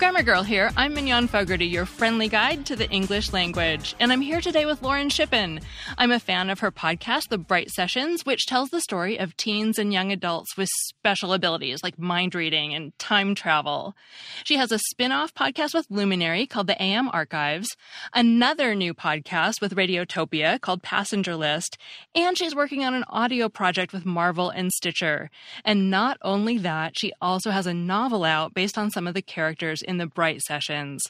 Grammar 0.00 0.22
Girl 0.22 0.42
here. 0.42 0.70
I'm 0.78 0.94
Mignon 0.94 1.28
Fogarty, 1.28 1.66
your 1.66 1.84
friendly 1.84 2.26
guide 2.26 2.64
to 2.64 2.74
the 2.74 2.88
English 2.88 3.34
language. 3.34 3.94
And 4.00 4.10
I'm 4.10 4.22
here 4.22 4.40
today 4.40 4.64
with 4.64 4.80
Lauren 4.80 5.10
Shippen. 5.10 5.60
I'm 5.98 6.10
a 6.10 6.18
fan 6.18 6.48
of 6.48 6.60
her 6.60 6.72
podcast, 6.72 7.28
The 7.28 7.36
Bright 7.36 7.68
Sessions, 7.68 8.24
which 8.24 8.46
tells 8.46 8.70
the 8.70 8.80
story 8.80 9.18
of 9.18 9.36
teens 9.36 9.78
and 9.78 9.92
young 9.92 10.10
adults 10.10 10.56
with 10.56 10.70
special 10.70 11.34
abilities 11.34 11.82
like 11.82 11.98
mind 11.98 12.34
reading 12.34 12.72
and 12.72 12.98
time 12.98 13.34
travel. 13.34 13.94
She 14.42 14.56
has 14.56 14.72
a 14.72 14.78
spin 14.78 15.12
off 15.12 15.34
podcast 15.34 15.74
with 15.74 15.90
Luminary 15.90 16.46
called 16.46 16.68
The 16.68 16.82
AM 16.82 17.10
Archives, 17.12 17.68
another 18.14 18.74
new 18.74 18.94
podcast 18.94 19.60
with 19.60 19.76
Radiotopia 19.76 20.62
called 20.62 20.82
Passenger 20.82 21.36
List, 21.36 21.76
and 22.14 22.38
she's 22.38 22.54
working 22.54 22.84
on 22.86 22.94
an 22.94 23.04
audio 23.08 23.50
project 23.50 23.92
with 23.92 24.06
Marvel 24.06 24.48
and 24.48 24.72
Stitcher. 24.72 25.28
And 25.62 25.90
not 25.90 26.16
only 26.22 26.56
that, 26.56 26.98
she 26.98 27.12
also 27.20 27.50
has 27.50 27.66
a 27.66 27.74
novel 27.74 28.24
out 28.24 28.54
based 28.54 28.78
on 28.78 28.90
some 28.90 29.06
of 29.06 29.12
the 29.12 29.20
characters 29.20 29.82
in 29.90 29.98
the 29.98 30.06
Bright 30.06 30.40
Sessions. 30.40 31.02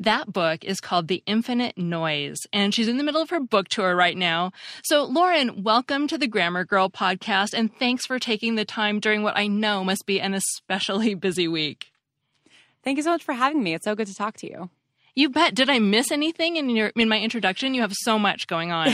That 0.00 0.32
book 0.32 0.64
is 0.64 0.80
called 0.80 1.06
The 1.06 1.22
Infinite 1.26 1.78
Noise, 1.78 2.38
and 2.52 2.74
she's 2.74 2.88
in 2.88 2.98
the 2.98 3.04
middle 3.04 3.22
of 3.22 3.30
her 3.30 3.40
book 3.40 3.68
tour 3.68 3.94
right 3.94 4.16
now. 4.16 4.52
So, 4.82 5.04
Lauren, 5.04 5.62
welcome 5.62 6.08
to 6.08 6.18
the 6.18 6.26
Grammar 6.26 6.64
Girl 6.64 6.90
podcast, 6.90 7.54
and 7.54 7.74
thanks 7.78 8.04
for 8.04 8.18
taking 8.18 8.56
the 8.56 8.64
time 8.64 8.98
during 8.98 9.22
what 9.22 9.36
I 9.36 9.46
know 9.46 9.84
must 9.84 10.06
be 10.06 10.20
an 10.20 10.34
especially 10.34 11.14
busy 11.26 11.46
week. 11.46 11.92
Thank 12.82 12.96
you 12.96 13.04
so 13.04 13.10
much 13.10 13.22
for 13.22 13.32
having 13.32 13.62
me. 13.62 13.74
It's 13.74 13.84
so 13.84 13.94
good 13.94 14.08
to 14.08 14.14
talk 14.14 14.36
to 14.38 14.50
you. 14.50 14.70
You 15.14 15.30
bet. 15.30 15.54
Did 15.54 15.70
I 15.70 15.78
miss 15.78 16.10
anything 16.10 16.56
in 16.56 16.68
your 16.68 16.88
in 16.88 17.08
my 17.08 17.18
introduction? 17.18 17.72
You 17.72 17.80
have 17.80 17.94
so 17.94 18.18
much 18.18 18.46
going 18.46 18.70
on. 18.70 18.88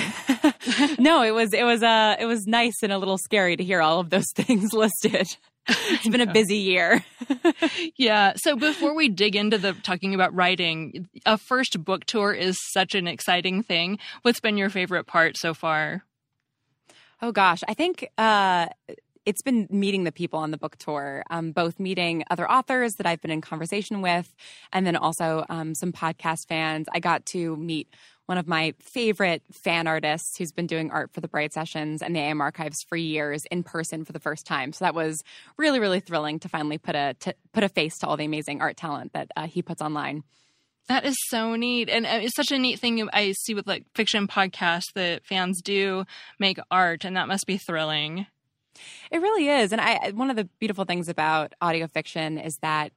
no, 0.98 1.22
it 1.22 1.32
was 1.32 1.52
it 1.52 1.64
was 1.64 1.82
uh 1.82 2.14
it 2.18 2.26
was 2.26 2.46
nice 2.46 2.74
and 2.84 2.92
a 2.92 2.98
little 2.98 3.18
scary 3.18 3.56
to 3.56 3.64
hear 3.64 3.82
all 3.82 3.98
of 3.98 4.10
those 4.10 4.30
things 4.36 4.72
listed. 4.72 5.26
it's 5.68 6.08
been 6.08 6.20
a 6.20 6.32
busy 6.32 6.56
year. 6.56 7.04
yeah. 7.96 8.32
So 8.36 8.56
before 8.56 8.94
we 8.94 9.08
dig 9.08 9.36
into 9.36 9.58
the 9.58 9.74
talking 9.74 10.14
about 10.14 10.34
writing, 10.34 11.08
a 11.24 11.38
first 11.38 11.84
book 11.84 12.04
tour 12.04 12.32
is 12.32 12.58
such 12.72 12.94
an 12.94 13.06
exciting 13.06 13.62
thing. 13.62 13.98
What's 14.22 14.40
been 14.40 14.56
your 14.56 14.70
favorite 14.70 15.06
part 15.06 15.36
so 15.36 15.54
far? 15.54 16.04
Oh 17.20 17.30
gosh, 17.30 17.62
I 17.68 17.74
think 17.74 18.08
uh, 18.18 18.66
it's 19.24 19.42
been 19.42 19.68
meeting 19.70 20.04
the 20.04 20.12
people 20.12 20.38
on 20.38 20.50
the 20.50 20.58
book 20.58 20.76
tour, 20.76 21.22
um, 21.30 21.52
both 21.52 21.78
meeting 21.78 22.24
other 22.30 22.50
authors 22.50 22.94
that 22.94 23.06
I've 23.06 23.20
been 23.20 23.30
in 23.30 23.40
conversation 23.40 24.02
with, 24.02 24.34
and 24.72 24.86
then 24.86 24.96
also 24.96 25.44
um, 25.48 25.74
some 25.74 25.92
podcast 25.92 26.48
fans. 26.48 26.86
I 26.92 27.00
got 27.00 27.24
to 27.26 27.56
meet 27.56 27.88
one 28.26 28.38
of 28.38 28.46
my 28.46 28.74
favorite 28.80 29.42
fan 29.52 29.86
artists 29.86 30.36
who's 30.38 30.52
been 30.52 30.66
doing 30.66 30.90
art 30.90 31.12
for 31.12 31.20
the 31.20 31.28
Bright 31.28 31.52
Sessions 31.52 32.02
and 32.02 32.14
the 32.14 32.20
AM 32.20 32.40
Archives 32.40 32.82
for 32.88 32.96
years 32.96 33.44
in 33.50 33.62
person 33.62 34.04
for 34.04 34.12
the 34.12 34.20
first 34.20 34.46
time. 34.46 34.72
So 34.72 34.84
that 34.84 34.94
was 34.94 35.22
really, 35.56 35.80
really 35.80 36.00
thrilling 36.00 36.38
to 36.40 36.48
finally 36.48 36.78
put 36.78 36.94
a 36.94 37.14
to 37.20 37.34
put 37.52 37.64
a 37.64 37.68
face 37.68 37.98
to 37.98 38.06
all 38.06 38.16
the 38.16 38.24
amazing 38.24 38.60
art 38.60 38.76
talent 38.76 39.12
that 39.12 39.30
uh, 39.36 39.46
he 39.46 39.62
puts 39.62 39.82
online. 39.82 40.24
That 40.88 41.04
is 41.04 41.16
so 41.28 41.54
neat. 41.56 41.88
And 41.88 42.06
uh, 42.06 42.20
it's 42.22 42.34
such 42.34 42.50
a 42.50 42.58
neat 42.58 42.78
thing 42.78 43.08
I 43.12 43.32
see 43.32 43.54
with 43.54 43.66
like 43.66 43.84
fiction 43.94 44.26
podcasts 44.26 44.92
that 44.94 45.24
fans 45.24 45.60
do 45.62 46.04
make 46.38 46.58
art, 46.70 47.04
and 47.04 47.16
that 47.16 47.28
must 47.28 47.46
be 47.46 47.56
thrilling. 47.56 48.26
It 49.10 49.20
really 49.20 49.48
is. 49.48 49.72
And 49.72 49.80
I 49.80 50.12
one 50.14 50.30
of 50.30 50.36
the 50.36 50.48
beautiful 50.58 50.84
things 50.84 51.08
about 51.08 51.54
audio 51.60 51.86
fiction 51.86 52.38
is 52.38 52.56
that 52.62 52.92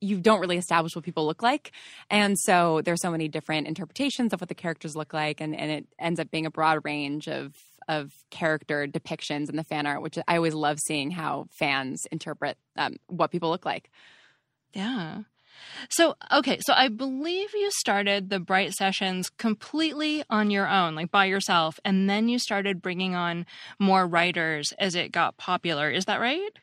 you 0.00 0.18
don't 0.18 0.40
really 0.40 0.56
establish 0.56 0.94
what 0.96 1.04
people 1.04 1.26
look 1.26 1.42
like. 1.42 1.72
And 2.10 2.38
so 2.38 2.80
there's 2.82 3.02
so 3.02 3.10
many 3.10 3.28
different 3.28 3.66
interpretations 3.66 4.32
of 4.32 4.40
what 4.40 4.48
the 4.48 4.54
characters 4.54 4.96
look 4.96 5.12
like 5.12 5.40
and, 5.40 5.54
and 5.54 5.70
it 5.70 5.86
ends 5.98 6.18
up 6.18 6.30
being 6.30 6.46
a 6.46 6.50
broad 6.50 6.84
range 6.84 7.28
of 7.28 7.54
of 7.88 8.12
character 8.30 8.86
depictions 8.86 9.50
in 9.50 9.56
the 9.56 9.64
fan 9.64 9.86
art, 9.86 10.02
which 10.02 10.18
I 10.28 10.36
always 10.36 10.54
love 10.54 10.78
seeing 10.78 11.10
how 11.10 11.46
fans 11.50 12.06
interpret 12.12 12.56
um, 12.76 12.96
what 13.08 13.30
people 13.30 13.50
look 13.50 13.66
like. 13.66 13.90
Yeah. 14.72 15.22
So, 15.88 16.16
okay, 16.30 16.58
so 16.60 16.72
I 16.74 16.88
believe 16.88 17.50
you 17.54 17.70
started 17.70 18.30
the 18.30 18.40
Bright 18.40 18.72
Sessions 18.72 19.30
completely 19.30 20.24
on 20.30 20.50
your 20.50 20.68
own, 20.68 20.94
like 20.94 21.10
by 21.10 21.26
yourself, 21.26 21.78
and 21.84 22.08
then 22.08 22.28
you 22.28 22.38
started 22.38 22.82
bringing 22.82 23.14
on 23.14 23.46
more 23.78 24.06
writers 24.06 24.72
as 24.78 24.94
it 24.94 25.12
got 25.12 25.36
popular. 25.36 25.90
Is 25.90 26.06
that 26.06 26.20
right? 26.20 26.58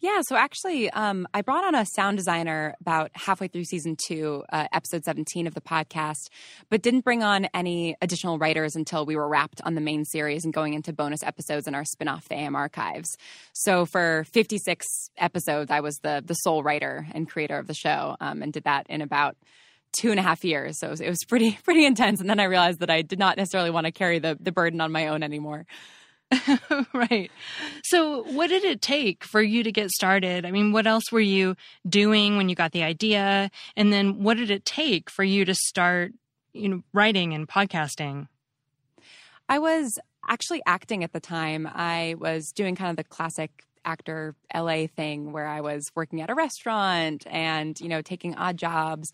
Yeah, 0.00 0.20
so 0.22 0.36
actually, 0.36 0.90
um, 0.90 1.26
I 1.32 1.42
brought 1.42 1.64
on 1.64 1.74
a 1.74 1.86
sound 1.94 2.16
designer 2.16 2.74
about 2.80 3.10
halfway 3.14 3.48
through 3.48 3.64
season 3.64 3.96
two, 4.06 4.44
uh, 4.52 4.66
episode 4.72 5.04
17 5.04 5.46
of 5.46 5.54
the 5.54 5.60
podcast, 5.60 6.28
but 6.70 6.82
didn't 6.82 7.04
bring 7.04 7.22
on 7.22 7.46
any 7.54 7.96
additional 8.00 8.38
writers 8.38 8.76
until 8.76 9.06
we 9.06 9.16
were 9.16 9.28
wrapped 9.28 9.60
on 9.64 9.74
the 9.74 9.80
main 9.80 10.04
series 10.04 10.44
and 10.44 10.52
going 10.52 10.74
into 10.74 10.92
bonus 10.92 11.22
episodes 11.22 11.66
in 11.66 11.74
our 11.74 11.84
spin 11.84 12.08
off, 12.08 12.28
The 12.28 12.34
AM 12.34 12.56
Archives. 12.56 13.16
So 13.52 13.86
for 13.86 14.24
56 14.32 14.86
episodes, 15.16 15.70
I 15.70 15.80
was 15.80 15.96
the, 16.02 16.22
the 16.24 16.34
sole 16.34 16.62
writer 16.62 17.06
and 17.12 17.28
creator 17.28 17.58
of 17.58 17.66
the 17.66 17.74
show 17.74 18.16
um, 18.20 18.42
and 18.42 18.52
did 18.52 18.64
that 18.64 18.86
in 18.88 19.00
about 19.00 19.36
two 19.98 20.10
and 20.10 20.20
a 20.20 20.22
half 20.22 20.44
years. 20.44 20.78
So 20.78 20.88
it 20.88 20.90
was, 20.90 21.00
it 21.00 21.08
was 21.08 21.24
pretty, 21.26 21.58
pretty 21.64 21.84
intense. 21.84 22.20
And 22.20 22.28
then 22.28 22.40
I 22.40 22.44
realized 22.44 22.80
that 22.80 22.90
I 22.90 23.02
did 23.02 23.18
not 23.18 23.36
necessarily 23.36 23.70
want 23.70 23.86
to 23.86 23.92
carry 23.92 24.18
the, 24.18 24.36
the 24.40 24.52
burden 24.52 24.80
on 24.80 24.92
my 24.92 25.08
own 25.08 25.22
anymore. 25.22 25.66
right. 26.94 27.30
So, 27.84 28.22
what 28.24 28.48
did 28.48 28.64
it 28.64 28.80
take 28.80 29.24
for 29.24 29.42
you 29.42 29.62
to 29.62 29.72
get 29.72 29.90
started? 29.90 30.44
I 30.44 30.50
mean, 30.50 30.72
what 30.72 30.86
else 30.86 31.10
were 31.12 31.20
you 31.20 31.56
doing 31.88 32.36
when 32.36 32.48
you 32.48 32.54
got 32.54 32.72
the 32.72 32.82
idea? 32.82 33.50
And 33.76 33.92
then 33.92 34.22
what 34.22 34.36
did 34.36 34.50
it 34.50 34.64
take 34.64 35.10
for 35.10 35.24
you 35.24 35.44
to 35.44 35.54
start, 35.54 36.12
you 36.52 36.68
know, 36.68 36.82
writing 36.92 37.34
and 37.34 37.48
podcasting? 37.48 38.28
I 39.48 39.58
was 39.58 39.98
actually 40.28 40.62
acting 40.66 41.04
at 41.04 41.12
the 41.12 41.20
time. 41.20 41.68
I 41.72 42.14
was 42.18 42.52
doing 42.54 42.76
kind 42.76 42.90
of 42.90 42.96
the 42.96 43.04
classic 43.04 43.64
actor 43.84 44.34
LA 44.54 44.86
thing 44.86 45.32
where 45.32 45.46
I 45.46 45.60
was 45.60 45.90
working 45.94 46.22
at 46.22 46.30
a 46.30 46.34
restaurant 46.34 47.26
and, 47.30 47.78
you 47.80 47.88
know, 47.88 48.00
taking 48.00 48.34
odd 48.34 48.56
jobs 48.56 49.12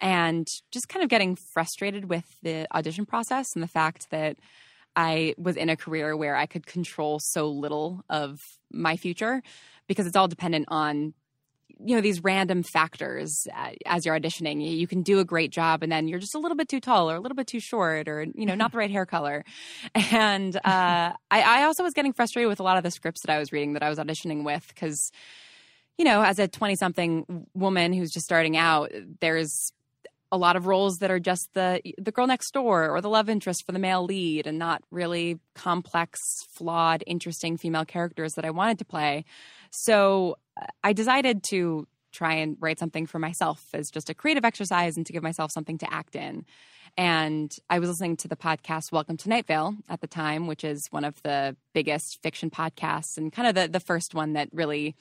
and 0.00 0.46
just 0.70 0.88
kind 0.88 1.02
of 1.02 1.08
getting 1.08 1.36
frustrated 1.36 2.08
with 2.08 2.24
the 2.42 2.66
audition 2.74 3.06
process 3.06 3.46
and 3.54 3.62
the 3.62 3.68
fact 3.68 4.10
that 4.10 4.36
I 4.96 5.34
was 5.38 5.56
in 5.56 5.68
a 5.68 5.76
career 5.76 6.16
where 6.16 6.36
I 6.36 6.46
could 6.46 6.66
control 6.66 7.18
so 7.18 7.48
little 7.48 8.04
of 8.08 8.40
my 8.72 8.96
future 8.96 9.42
because 9.86 10.06
it's 10.06 10.16
all 10.16 10.28
dependent 10.28 10.66
on 10.68 11.14
you 11.84 11.96
know 11.96 12.00
these 12.00 12.22
random 12.22 12.62
factors 12.62 13.46
uh, 13.54 13.70
as 13.86 14.06
you're 14.06 14.18
auditioning. 14.18 14.76
You 14.76 14.86
can 14.86 15.02
do 15.02 15.18
a 15.18 15.24
great 15.24 15.50
job 15.50 15.82
and 15.82 15.90
then 15.90 16.06
you're 16.06 16.18
just 16.18 16.34
a 16.34 16.38
little 16.38 16.56
bit 16.56 16.68
too 16.68 16.80
tall 16.80 17.10
or 17.10 17.16
a 17.16 17.20
little 17.20 17.34
bit 17.34 17.46
too 17.46 17.60
short 17.60 18.08
or 18.08 18.26
you 18.34 18.46
know 18.46 18.54
not 18.54 18.72
the 18.72 18.78
right 18.78 18.90
hair 18.90 19.06
color. 19.06 19.44
And 20.12 20.54
uh, 20.56 20.60
I, 20.64 21.14
I 21.30 21.62
also 21.64 21.82
was 21.82 21.94
getting 21.94 22.12
frustrated 22.12 22.48
with 22.48 22.60
a 22.60 22.62
lot 22.62 22.76
of 22.76 22.82
the 22.84 22.90
scripts 22.90 23.22
that 23.22 23.32
i 23.32 23.38
was 23.38 23.52
reading 23.52 23.72
that 23.72 23.82
i 23.82 23.88
was 23.88 23.98
auditioning 23.98 24.44
with 24.44 24.66
because 24.68 25.10
you 25.98 26.04
know 26.04 26.22
as 26.22 26.38
a 26.38 26.48
20 26.48 26.76
something 26.76 27.46
woman 27.54 27.92
who's 27.92 28.10
just 28.10 28.26
starting 28.26 28.56
out 28.56 28.92
there's 29.20 29.72
a 30.32 30.38
lot 30.38 30.56
of 30.56 30.66
roles 30.66 30.98
that 30.98 31.10
are 31.10 31.20
just 31.20 31.52
the 31.52 31.80
the 31.98 32.10
girl 32.10 32.26
next 32.26 32.52
door 32.52 32.88
or 32.88 33.02
the 33.02 33.10
love 33.10 33.28
interest 33.28 33.66
for 33.66 33.72
the 33.72 33.78
male 33.78 34.04
lead 34.04 34.46
and 34.46 34.58
not 34.58 34.82
really 34.90 35.38
complex 35.54 36.18
flawed 36.50 37.04
interesting 37.06 37.58
female 37.58 37.84
characters 37.84 38.34
that 38.34 38.44
i 38.44 38.50
wanted 38.50 38.78
to 38.78 38.84
play. 38.84 39.24
So 39.70 40.38
uh, 40.60 40.66
i 40.82 40.94
decided 40.94 41.44
to 41.44 41.86
try 42.10 42.34
and 42.34 42.56
write 42.60 42.78
something 42.78 43.06
for 43.06 43.18
myself 43.18 43.64
as 43.72 43.90
just 43.90 44.10
a 44.10 44.14
creative 44.14 44.44
exercise 44.44 44.96
and 44.96 45.06
to 45.06 45.12
give 45.12 45.22
myself 45.22 45.50
something 45.50 45.78
to 45.78 45.92
act 45.92 46.16
in. 46.16 46.46
And 46.96 47.54
i 47.68 47.78
was 47.78 47.90
listening 47.90 48.16
to 48.18 48.28
the 48.28 48.36
podcast 48.36 48.90
welcome 48.90 49.18
to 49.18 49.28
night 49.28 49.46
vale 49.46 49.76
at 49.90 50.00
the 50.00 50.06
time 50.06 50.46
which 50.46 50.64
is 50.64 50.88
one 50.90 51.04
of 51.04 51.22
the 51.22 51.56
biggest 51.74 52.22
fiction 52.22 52.48
podcasts 52.48 53.18
and 53.18 53.30
kind 53.30 53.48
of 53.48 53.54
the, 53.54 53.68
the 53.68 53.80
first 53.80 54.14
one 54.14 54.32
that 54.32 54.48
really 54.50 54.96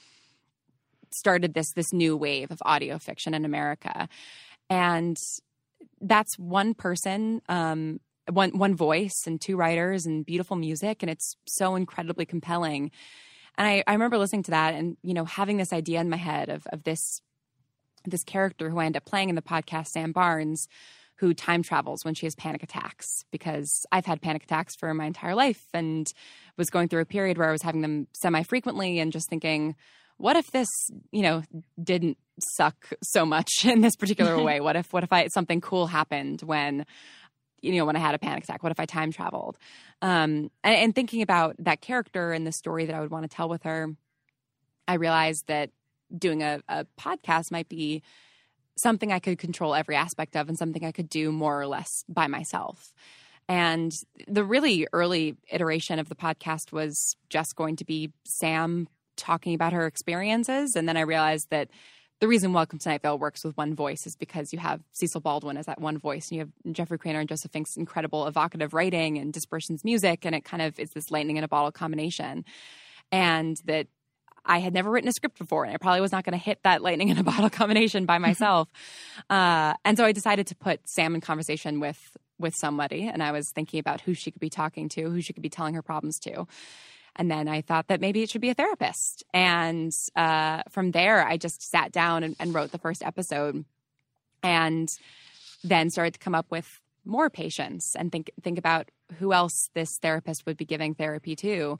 started 1.14 1.54
this 1.54 1.74
this 1.74 1.94
new 1.94 2.16
wave 2.18 2.52
of 2.52 2.62
audio 2.66 2.98
fiction 2.98 3.34
in 3.34 3.46
America, 3.46 4.08
and 4.72 5.22
that's 6.00 6.40
one 6.40 6.74
person. 6.74 7.42
Um, 7.48 8.00
one 8.30 8.58
one 8.58 8.76
voice 8.76 9.26
and 9.26 9.42
two 9.42 9.58
writers 9.58 10.06
and 10.06 10.26
beautiful 10.26 10.56
music 10.56 11.02
and 11.02 11.10
it's 11.10 11.36
so 11.48 11.76
incredibly 11.76 12.24
compelling 12.24 12.92
and 13.58 13.68
I, 13.68 13.84
I 13.88 13.94
remember 13.94 14.20
listening 14.20 14.44
to 14.44 14.52
that 14.52 14.76
and 14.76 14.96
you 15.02 15.16
know 15.16 15.26
having 15.26 15.58
this 15.58 15.74
idea 15.74 16.00
in 16.00 16.10
my 16.10 16.18
head 16.18 16.48
of 16.48 16.66
of 16.68 16.84
this 16.84 17.22
this 18.06 18.24
character 18.24 18.70
who 18.70 18.80
I 18.80 18.86
end 18.86 18.98
up 18.98 19.06
playing 19.06 19.30
in 19.30 19.36
the 19.36 19.42
podcast, 19.42 19.88
Sam 19.88 20.12
Barnes, 20.12 20.68
who 21.16 21.34
time 21.34 21.62
travels 21.62 22.04
when 22.04 22.14
she 22.14 22.26
has 22.26 22.36
panic 22.36 22.64
attacks 22.64 23.26
because 23.32 23.86
I've 23.92 24.06
had 24.06 24.22
panic 24.22 24.44
attacks 24.44 24.76
for 24.76 24.94
my 24.94 25.06
entire 25.06 25.36
life 25.36 25.66
and 25.74 26.12
was 26.58 26.70
going 26.70 26.88
through 26.88 27.02
a 27.02 27.06
period 27.06 27.38
where 27.38 27.48
I 27.48 27.52
was 27.52 27.62
having 27.62 27.82
them 27.82 28.08
semi 28.14 28.44
frequently 28.44 29.00
and 29.00 29.12
just 29.12 29.30
thinking, 29.30 29.76
what 30.22 30.36
if 30.36 30.52
this, 30.52 30.68
you 31.12 31.24
know, 31.24 31.44
didn't 31.82 32.18
suck 32.56 32.90
so 33.04 33.26
much 33.26 33.50
in 33.66 33.82
this 33.82 33.96
particular 33.96 34.42
way? 34.44 34.60
What 34.60 34.76
if 34.76 34.94
what 34.94 35.04
if 35.04 35.12
I 35.12 35.28
something 35.28 35.62
cool 35.62 35.88
happened 35.88 36.42
when 36.42 36.86
you 37.62 37.74
know 37.74 37.86
when 37.86 37.96
I 37.96 38.00
had 38.00 38.16
a 38.16 38.20
panic 38.20 38.44
attack? 38.44 38.64
What 38.64 38.72
if 38.72 38.80
I 38.80 38.86
time 38.86 39.12
traveled? 39.12 39.58
Um, 40.02 40.52
and, 40.64 40.76
and 40.76 40.96
thinking 40.96 41.22
about 41.22 41.56
that 41.60 41.82
character 41.82 42.32
and 42.32 42.46
the 42.46 42.52
story 42.52 42.86
that 42.86 42.96
I 42.96 43.00
would 43.02 43.12
want 43.12 43.30
to 43.30 43.36
tell 43.36 43.50
with 43.50 43.64
her, 43.64 43.96
I 44.88 44.96
realized 44.96 45.46
that 45.48 45.72
doing 46.16 46.44
a, 46.44 46.62
a 46.68 46.86
podcast 47.00 47.52
might 47.52 47.70
be 47.70 48.04
something 48.78 49.12
I 49.12 49.20
could 49.20 49.38
control 49.38 49.76
every 49.76 49.96
aspect 49.96 50.36
of 50.36 50.50
and 50.50 50.58
something 50.58 50.86
I 50.86 50.92
could 50.92 51.10
do 51.10 51.32
more 51.32 51.60
or 51.60 51.68
less 51.68 52.04
by 52.08 52.28
myself. 52.28 52.94
And 53.48 53.92
the 54.28 54.44
really 54.44 54.88
early 54.94 55.36
iteration 55.52 56.00
of 56.00 56.10
the 56.10 56.16
podcast 56.16 56.72
was 56.72 57.16
just 57.30 57.56
going 57.56 57.76
to 57.78 57.86
be 57.86 58.12
Sam 58.26 58.88
talking 59.22 59.54
about 59.54 59.74
her 59.74 59.86
experiences. 59.86 60.76
And 60.76 60.88
then 60.88 60.98
I 60.98 61.02
realized 61.02 61.50
that 61.52 61.70
the 62.20 62.28
reason 62.28 62.54
Welcome 62.54 62.78
to 62.80 62.90
Night 62.90 63.02
Vale 63.02 63.18
works 63.18 63.44
with 63.44 63.58
one 63.58 63.74
voice 63.74 64.06
is 64.06 64.16
because 64.16 64.54
you 64.54 64.60
have 64.60 64.82
Cecil 64.92 65.22
Baldwin 65.22 65.58
as 65.58 65.66
that 65.66 65.82
one 65.82 65.98
voice, 65.98 66.30
and 66.30 66.38
you 66.38 66.40
have 66.40 66.74
Jeffrey 66.74 67.00
Cranor 67.00 67.20
and 67.20 67.30
Joseph 67.30 67.52
Fink's 67.52 67.76
incredible 67.78 68.28
evocative 68.28 68.74
writing 68.74 69.18
and 69.18 69.34
Disparition's 69.34 69.84
music, 69.84 70.24
and 70.24 70.36
it 70.36 70.46
kind 70.46 70.62
of 70.62 70.80
is 70.80 70.92
this 70.92 71.10
lightning 71.10 71.38
in 71.38 71.44
a 71.44 71.48
bottle 71.48 71.72
combination. 71.72 72.46
And 73.12 73.58
that 73.66 73.88
I 74.46 74.60
had 74.60 74.74
never 74.74 74.90
written 74.90 75.08
a 75.08 75.14
script 75.14 75.40
before, 75.40 75.64
and 75.64 75.74
I 75.74 75.78
probably 75.78 76.02
was 76.02 76.12
not 76.12 76.24
going 76.24 76.38
to 76.38 76.44
hit 76.44 76.60
that 76.64 76.82
lightning 76.82 77.10
in 77.10 77.18
a 77.18 77.24
bottle 77.32 77.50
combination 77.50 78.06
by 78.06 78.20
myself. 78.20 78.68
uh, 79.30 79.74
and 79.84 79.98
so 79.98 80.06
I 80.06 80.12
decided 80.12 80.48
to 80.48 80.56
put 80.56 80.88
Sam 80.88 81.16
in 81.16 81.22
conversation 81.22 81.80
with 81.80 82.18
with 82.38 82.54
somebody, 82.56 83.08
and 83.08 83.24
I 83.24 83.32
was 83.32 83.52
thinking 83.52 83.80
about 83.80 84.02
who 84.02 84.14
she 84.14 84.32
could 84.32 84.42
be 84.42 84.50
talking 84.50 84.90
to, 84.90 85.10
who 85.10 85.22
she 85.22 85.34
could 85.34 85.44
be 85.44 85.50
telling 85.50 85.76
her 85.76 85.82
problems 85.82 86.20
to. 86.20 86.48
And 87.16 87.30
then 87.30 87.48
I 87.48 87.62
thought 87.62 87.88
that 87.88 88.02
maybe 88.02 88.24
it 88.24 88.30
should 88.30 88.42
be 88.42 88.50
a 88.50 88.54
therapist. 88.54 89.24
And 89.34 89.92
uh, 90.16 90.64
from 90.70 90.92
there, 90.92 91.26
I 91.26 91.38
just 91.38 91.70
sat 91.70 91.92
down 91.92 92.24
and, 92.24 92.36
and 92.40 92.54
wrote 92.54 92.72
the 92.72 92.78
first 92.78 93.04
episode, 93.04 93.66
and 94.44 94.90
then 95.64 95.90
started 95.90 96.14
to 96.14 96.20
come 96.20 96.36
up 96.36 96.50
with 96.50 96.80
more 97.06 97.30
patients 97.30 97.96
and 97.96 98.12
think 98.12 98.32
think 98.42 98.58
about 98.58 98.90
who 99.20 99.34
else 99.34 99.70
this 99.74 99.98
therapist 99.98 100.46
would 100.46 100.58
be 100.58 100.66
giving 100.66 100.94
therapy 100.94 101.36
to. 101.36 101.80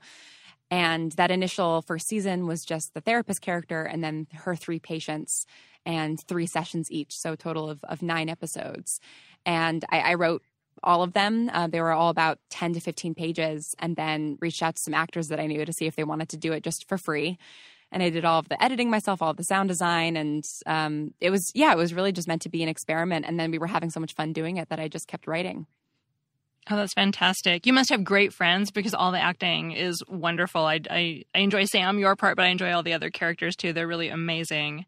And 0.70 1.12
that 1.12 1.30
initial 1.30 1.82
first 1.82 2.08
season 2.08 2.46
was 2.46 2.64
just 2.64 2.94
the 2.94 3.00
therapist 3.00 3.42
character 3.42 3.82
and 3.82 4.02
then 4.02 4.26
her 4.32 4.56
three 4.56 4.78
patients 4.78 5.44
and 5.84 6.18
three 6.20 6.46
sessions 6.46 6.90
each. 6.90 7.18
So, 7.18 7.36
total 7.36 7.68
of, 7.68 7.84
of 7.84 8.02
nine 8.02 8.28
episodes. 8.28 9.00
And 9.44 9.84
I, 9.90 10.00
I 10.00 10.14
wrote 10.14 10.42
all 10.82 11.02
of 11.02 11.12
them. 11.12 11.50
Uh, 11.52 11.66
they 11.66 11.80
were 11.80 11.92
all 11.92 12.08
about 12.08 12.38
10 12.50 12.74
to 12.74 12.80
15 12.80 13.14
pages 13.14 13.74
and 13.78 13.96
then 13.96 14.38
reached 14.40 14.62
out 14.62 14.76
to 14.76 14.82
some 14.82 14.94
actors 14.94 15.28
that 15.28 15.40
I 15.40 15.46
knew 15.46 15.64
to 15.64 15.72
see 15.72 15.86
if 15.86 15.96
they 15.96 16.04
wanted 16.04 16.28
to 16.30 16.36
do 16.36 16.52
it 16.52 16.62
just 16.62 16.88
for 16.88 16.98
free. 16.98 17.38
And 17.90 18.02
I 18.02 18.10
did 18.10 18.24
all 18.24 18.38
of 18.38 18.48
the 18.48 18.62
editing 18.62 18.90
myself, 18.90 19.20
all 19.20 19.30
of 19.30 19.36
the 19.36 19.44
sound 19.44 19.68
design. 19.68 20.16
And 20.16 20.44
um, 20.66 21.12
it 21.20 21.30
was, 21.30 21.52
yeah, 21.54 21.72
it 21.72 21.76
was 21.76 21.92
really 21.92 22.12
just 22.12 22.26
meant 22.26 22.42
to 22.42 22.48
be 22.48 22.62
an 22.62 22.68
experiment. 22.68 23.26
And 23.26 23.38
then 23.38 23.50
we 23.50 23.58
were 23.58 23.66
having 23.66 23.90
so 23.90 24.00
much 24.00 24.14
fun 24.14 24.32
doing 24.32 24.56
it 24.56 24.70
that 24.70 24.80
I 24.80 24.88
just 24.88 25.08
kept 25.08 25.26
writing. 25.26 25.66
Oh, 26.70 26.76
that's 26.76 26.94
fantastic. 26.94 27.66
You 27.66 27.72
must 27.72 27.90
have 27.90 28.04
great 28.04 28.32
friends 28.32 28.70
because 28.70 28.94
all 28.94 29.10
the 29.10 29.20
acting 29.20 29.72
is 29.72 30.02
wonderful. 30.08 30.64
I, 30.64 30.80
I, 30.88 31.24
I 31.34 31.40
enjoy 31.40 31.64
Sam, 31.64 31.98
your 31.98 32.14
part, 32.14 32.36
but 32.36 32.44
I 32.44 32.48
enjoy 32.48 32.72
all 32.72 32.84
the 32.84 32.92
other 32.92 33.10
characters 33.10 33.56
too. 33.56 33.72
They're 33.72 33.88
really 33.88 34.08
amazing. 34.08 34.86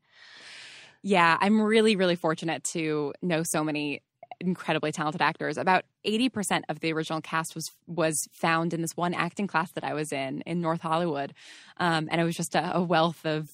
Yeah, 1.02 1.36
I'm 1.40 1.60
really, 1.60 1.96
really 1.96 2.16
fortunate 2.16 2.64
to 2.72 3.12
know 3.20 3.42
so 3.44 3.64
many 3.64 4.02
incredibly 4.40 4.92
talented 4.92 5.22
actors. 5.22 5.56
About 5.58 5.84
80% 6.06 6.62
of 6.68 6.80
the 6.80 6.92
original 6.92 7.20
cast 7.20 7.54
was 7.54 7.70
was 7.86 8.28
found 8.32 8.74
in 8.74 8.80
this 8.80 8.96
one 8.96 9.14
acting 9.14 9.46
class 9.46 9.72
that 9.72 9.84
I 9.84 9.94
was 9.94 10.12
in 10.12 10.42
in 10.42 10.60
North 10.60 10.80
Hollywood. 10.80 11.34
Um, 11.78 12.08
and 12.10 12.20
it 12.20 12.24
was 12.24 12.36
just 12.36 12.54
a, 12.54 12.76
a 12.76 12.82
wealth 12.82 13.24
of 13.24 13.50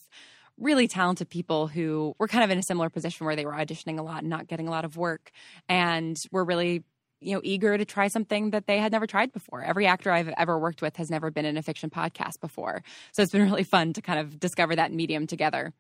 really 0.59 0.87
talented 0.87 1.31
people 1.31 1.67
who 1.67 2.15
were 2.19 2.29
kind 2.29 2.45
of 2.45 2.51
in 2.51 2.59
a 2.59 2.63
similar 2.63 2.91
position 2.91 3.25
where 3.25 3.35
they 3.35 3.47
were 3.47 3.53
auditioning 3.53 3.99
a 3.99 4.03
lot 4.03 4.21
and 4.21 4.29
not 4.29 4.47
getting 4.47 4.69
a 4.69 4.71
lot 4.71 4.85
of 4.85 4.97
work 4.97 5.31
and 5.69 6.17
were 6.31 6.45
really 6.45 6.85
you 7.21 7.35
know 7.35 7.41
eager 7.45 7.77
to 7.77 7.85
try 7.85 8.09
something 8.09 8.51
that 8.51 8.67
they 8.67 8.79
had 8.79 8.93
never 8.93 9.07
tried 9.07 9.33
before. 9.33 9.63
Every 9.63 9.87
actor 9.87 10.11
I've 10.11 10.29
ever 10.37 10.59
worked 10.59 10.83
with 10.83 10.97
has 10.97 11.11
never 11.11 11.31
been 11.31 11.45
in 11.45 11.57
a 11.57 11.63
fiction 11.63 11.91
podcast 11.91 12.41
before, 12.41 12.83
so 13.13 13.23
it's 13.23 13.33
been 13.33 13.43
really 13.51 13.65
fun 13.65 13.93
to 13.95 14.03
kind 14.03 14.19
of 14.19 14.39
discover 14.39 14.77
that 14.77 14.93
medium 14.93 15.27
together. 15.27 15.73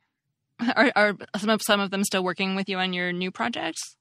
Are, 0.77 0.93
are 0.95 1.17
some 1.39 1.49
of 1.49 1.63
some 1.63 1.81
of 1.81 1.91
them 1.91 2.05
still 2.05 2.23
working 2.23 2.55
with 2.55 2.69
you 2.69 2.79
on 2.79 2.93
your 2.93 3.13
new 3.13 3.31
projects? 3.31 3.97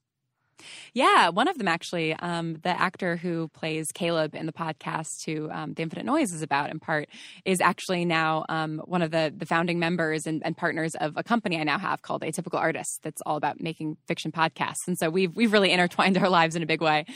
Yeah, 0.92 1.28
one 1.28 1.48
of 1.48 1.58
them 1.58 1.68
actually, 1.68 2.12
um, 2.14 2.54
the 2.62 2.68
actor 2.68 3.16
who 3.16 3.48
plays 3.48 3.88
Caleb 3.92 4.34
in 4.34 4.46
the 4.46 4.52
podcast, 4.52 5.24
who 5.24 5.50
um, 5.50 5.74
The 5.74 5.82
Infinite 5.82 6.06
Noise 6.06 6.32
is 6.32 6.42
about 6.42 6.70
in 6.70 6.80
part, 6.80 7.08
is 7.44 7.60
actually 7.60 8.04
now 8.04 8.44
um, 8.48 8.80
one 8.84 9.02
of 9.02 9.10
the, 9.10 9.32
the 9.36 9.46
founding 9.46 9.78
members 9.78 10.26
and, 10.26 10.42
and, 10.44 10.56
partners 10.56 10.94
of 10.94 11.16
a 11.16 11.22
company 11.22 11.58
I 11.58 11.64
now 11.64 11.78
have 11.78 12.02
called 12.02 12.22
Atypical 12.22 12.58
Artists 12.58 12.98
that's 13.02 13.22
all 13.24 13.36
about 13.36 13.60
making 13.60 13.96
fiction 14.06 14.32
podcasts. 14.32 14.86
And 14.86 14.98
so 14.98 15.08
we've, 15.08 15.34
we've 15.34 15.52
really 15.52 15.70
intertwined 15.70 16.18
our 16.18 16.28
lives 16.28 16.56
in 16.56 16.62
a 16.62 16.66
big 16.66 16.82
way. 16.82 17.06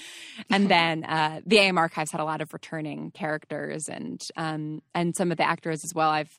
And 0.51 0.71
then 0.71 1.05
uh, 1.05 1.41
the 1.45 1.59
AM 1.59 1.77
Archives 1.77 2.13
had 2.13 2.21
a 2.21 2.25
lot 2.25 2.41
of 2.41 2.53
returning 2.53 3.11
characters 3.11 3.89
and, 3.89 4.23
um, 4.37 4.83
and 4.95 5.15
some 5.15 5.31
of 5.31 5.37
the 5.37 5.47
actors 5.47 5.85
as 5.85 5.93
well. 5.95 6.11
I've 6.11 6.31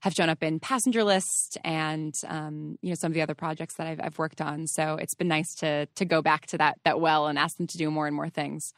have 0.00 0.12
shown 0.12 0.28
up 0.28 0.42
in 0.42 0.60
Passenger 0.60 1.04
List 1.04 1.58
and 1.64 2.14
um, 2.26 2.78
you 2.82 2.90
know 2.90 2.94
some 2.94 3.10
of 3.10 3.14
the 3.14 3.22
other 3.22 3.34
projects 3.34 3.74
that 3.76 3.86
I've, 3.86 4.00
I've 4.02 4.18
worked 4.18 4.40
on. 4.40 4.66
So 4.66 4.94
it's 4.94 5.14
been 5.14 5.28
nice 5.28 5.54
to 5.56 5.86
to 5.86 6.04
go 6.04 6.22
back 6.22 6.46
to 6.48 6.58
that 6.58 6.78
that 6.84 7.00
well 7.00 7.26
and 7.26 7.38
ask 7.38 7.56
them 7.56 7.66
to 7.66 7.78
do 7.78 7.90
more 7.90 8.06
and 8.06 8.14
more 8.14 8.28
things. 8.28 8.72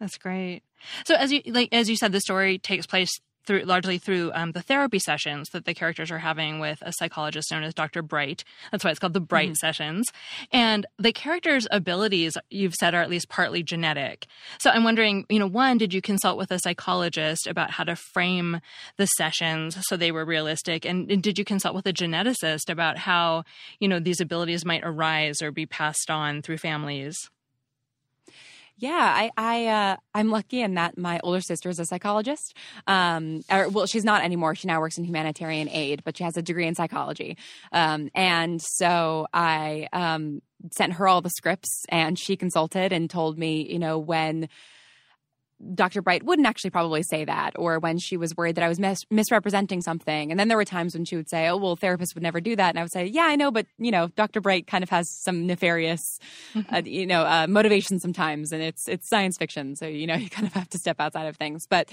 That's 0.00 0.18
great. 0.18 0.62
So 1.06 1.14
as 1.14 1.32
you 1.32 1.42
like 1.46 1.68
as 1.72 1.88
you 1.88 1.96
said, 1.96 2.12
the 2.12 2.20
story 2.20 2.58
takes 2.58 2.86
place 2.86 3.20
through 3.46 3.62
largely 3.62 3.98
through 3.98 4.32
um, 4.34 4.52
the 4.52 4.62
therapy 4.62 4.98
sessions 4.98 5.48
that 5.50 5.64
the 5.64 5.74
characters 5.74 6.10
are 6.10 6.18
having 6.18 6.58
with 6.58 6.78
a 6.82 6.92
psychologist 6.92 7.50
known 7.50 7.62
as 7.62 7.74
Dr. 7.74 8.02
Bright. 8.02 8.44
That's 8.70 8.84
why 8.84 8.90
it's 8.90 8.98
called 8.98 9.14
the 9.14 9.20
Bright 9.20 9.50
mm-hmm. 9.50 9.54
sessions. 9.54 10.06
And 10.52 10.86
the 10.98 11.12
characters' 11.12 11.66
abilities, 11.70 12.36
you've 12.50 12.74
said, 12.74 12.94
are 12.94 13.02
at 13.02 13.10
least 13.10 13.28
partly 13.28 13.62
genetic. 13.62 14.26
So 14.60 14.70
I'm 14.70 14.84
wondering, 14.84 15.26
you 15.28 15.38
know, 15.38 15.46
one, 15.46 15.78
did 15.78 15.92
you 15.92 16.00
consult 16.00 16.38
with 16.38 16.50
a 16.50 16.58
psychologist 16.58 17.46
about 17.46 17.70
how 17.70 17.84
to 17.84 17.96
frame 17.96 18.60
the 18.96 19.06
sessions 19.06 19.76
so 19.82 19.96
they 19.96 20.12
were 20.12 20.24
realistic? 20.24 20.84
And, 20.84 21.10
and 21.10 21.22
did 21.22 21.38
you 21.38 21.44
consult 21.44 21.74
with 21.74 21.86
a 21.86 21.92
geneticist 21.92 22.70
about 22.70 22.98
how, 22.98 23.44
you 23.78 23.88
know, 23.88 23.98
these 23.98 24.20
abilities 24.20 24.64
might 24.64 24.82
arise 24.84 25.42
or 25.42 25.50
be 25.50 25.66
passed 25.66 26.10
on 26.10 26.42
through 26.42 26.58
families? 26.58 27.16
Yeah, 28.76 28.90
I, 28.92 29.30
I, 29.36 29.66
uh, 29.66 29.96
I'm 30.14 30.30
lucky 30.30 30.60
in 30.60 30.74
that 30.74 30.98
my 30.98 31.20
older 31.22 31.40
sister 31.40 31.68
is 31.68 31.78
a 31.78 31.84
psychologist. 31.84 32.56
Um, 32.88 33.42
or, 33.50 33.68
well, 33.68 33.86
she's 33.86 34.04
not 34.04 34.24
anymore. 34.24 34.56
She 34.56 34.66
now 34.66 34.80
works 34.80 34.98
in 34.98 35.04
humanitarian 35.04 35.68
aid, 35.68 36.02
but 36.04 36.16
she 36.16 36.24
has 36.24 36.36
a 36.36 36.42
degree 36.42 36.66
in 36.66 36.74
psychology. 36.74 37.36
Um, 37.70 38.10
and 38.14 38.60
so 38.60 39.28
I, 39.32 39.88
um, 39.92 40.42
sent 40.72 40.94
her 40.94 41.06
all 41.06 41.20
the 41.20 41.30
scripts 41.30 41.84
and 41.88 42.18
she 42.18 42.36
consulted 42.36 42.92
and 42.92 43.08
told 43.10 43.38
me, 43.38 43.70
you 43.70 43.78
know, 43.78 43.98
when 43.98 44.48
Dr. 45.74 46.02
Bright 46.02 46.22
wouldn't 46.22 46.46
actually 46.46 46.70
probably 46.70 47.02
say 47.02 47.24
that, 47.24 47.52
or 47.56 47.78
when 47.78 47.98
she 47.98 48.16
was 48.16 48.36
worried 48.36 48.56
that 48.56 48.64
I 48.64 48.68
was 48.68 48.78
mis- 48.78 49.06
misrepresenting 49.10 49.80
something. 49.80 50.30
And 50.30 50.38
then 50.38 50.48
there 50.48 50.56
were 50.56 50.64
times 50.64 50.94
when 50.94 51.04
she 51.04 51.16
would 51.16 51.28
say, 51.28 51.48
"Oh, 51.48 51.56
well, 51.56 51.76
therapists 51.76 52.14
would 52.14 52.22
never 52.22 52.40
do 52.40 52.56
that," 52.56 52.70
and 52.70 52.78
I 52.78 52.82
would 52.82 52.92
say, 52.92 53.06
"Yeah, 53.06 53.24
I 53.24 53.36
know, 53.36 53.50
but 53.50 53.66
you 53.78 53.90
know, 53.90 54.08
Dr. 54.08 54.40
Bright 54.40 54.66
kind 54.66 54.82
of 54.82 54.90
has 54.90 55.10
some 55.10 55.46
nefarious, 55.46 56.18
uh, 56.72 56.82
you 56.84 57.06
know, 57.06 57.22
uh, 57.22 57.46
motivation 57.48 58.00
sometimes, 58.00 58.52
and 58.52 58.62
it's 58.62 58.88
it's 58.88 59.08
science 59.08 59.36
fiction, 59.38 59.76
so 59.76 59.86
you 59.86 60.06
know, 60.06 60.14
you 60.24 60.30
kind 60.30 60.46
of 60.46 60.52
have 60.54 60.68
to 60.70 60.78
step 60.78 61.00
outside 61.00 61.26
of 61.26 61.36
things." 61.36 61.66
But 61.66 61.88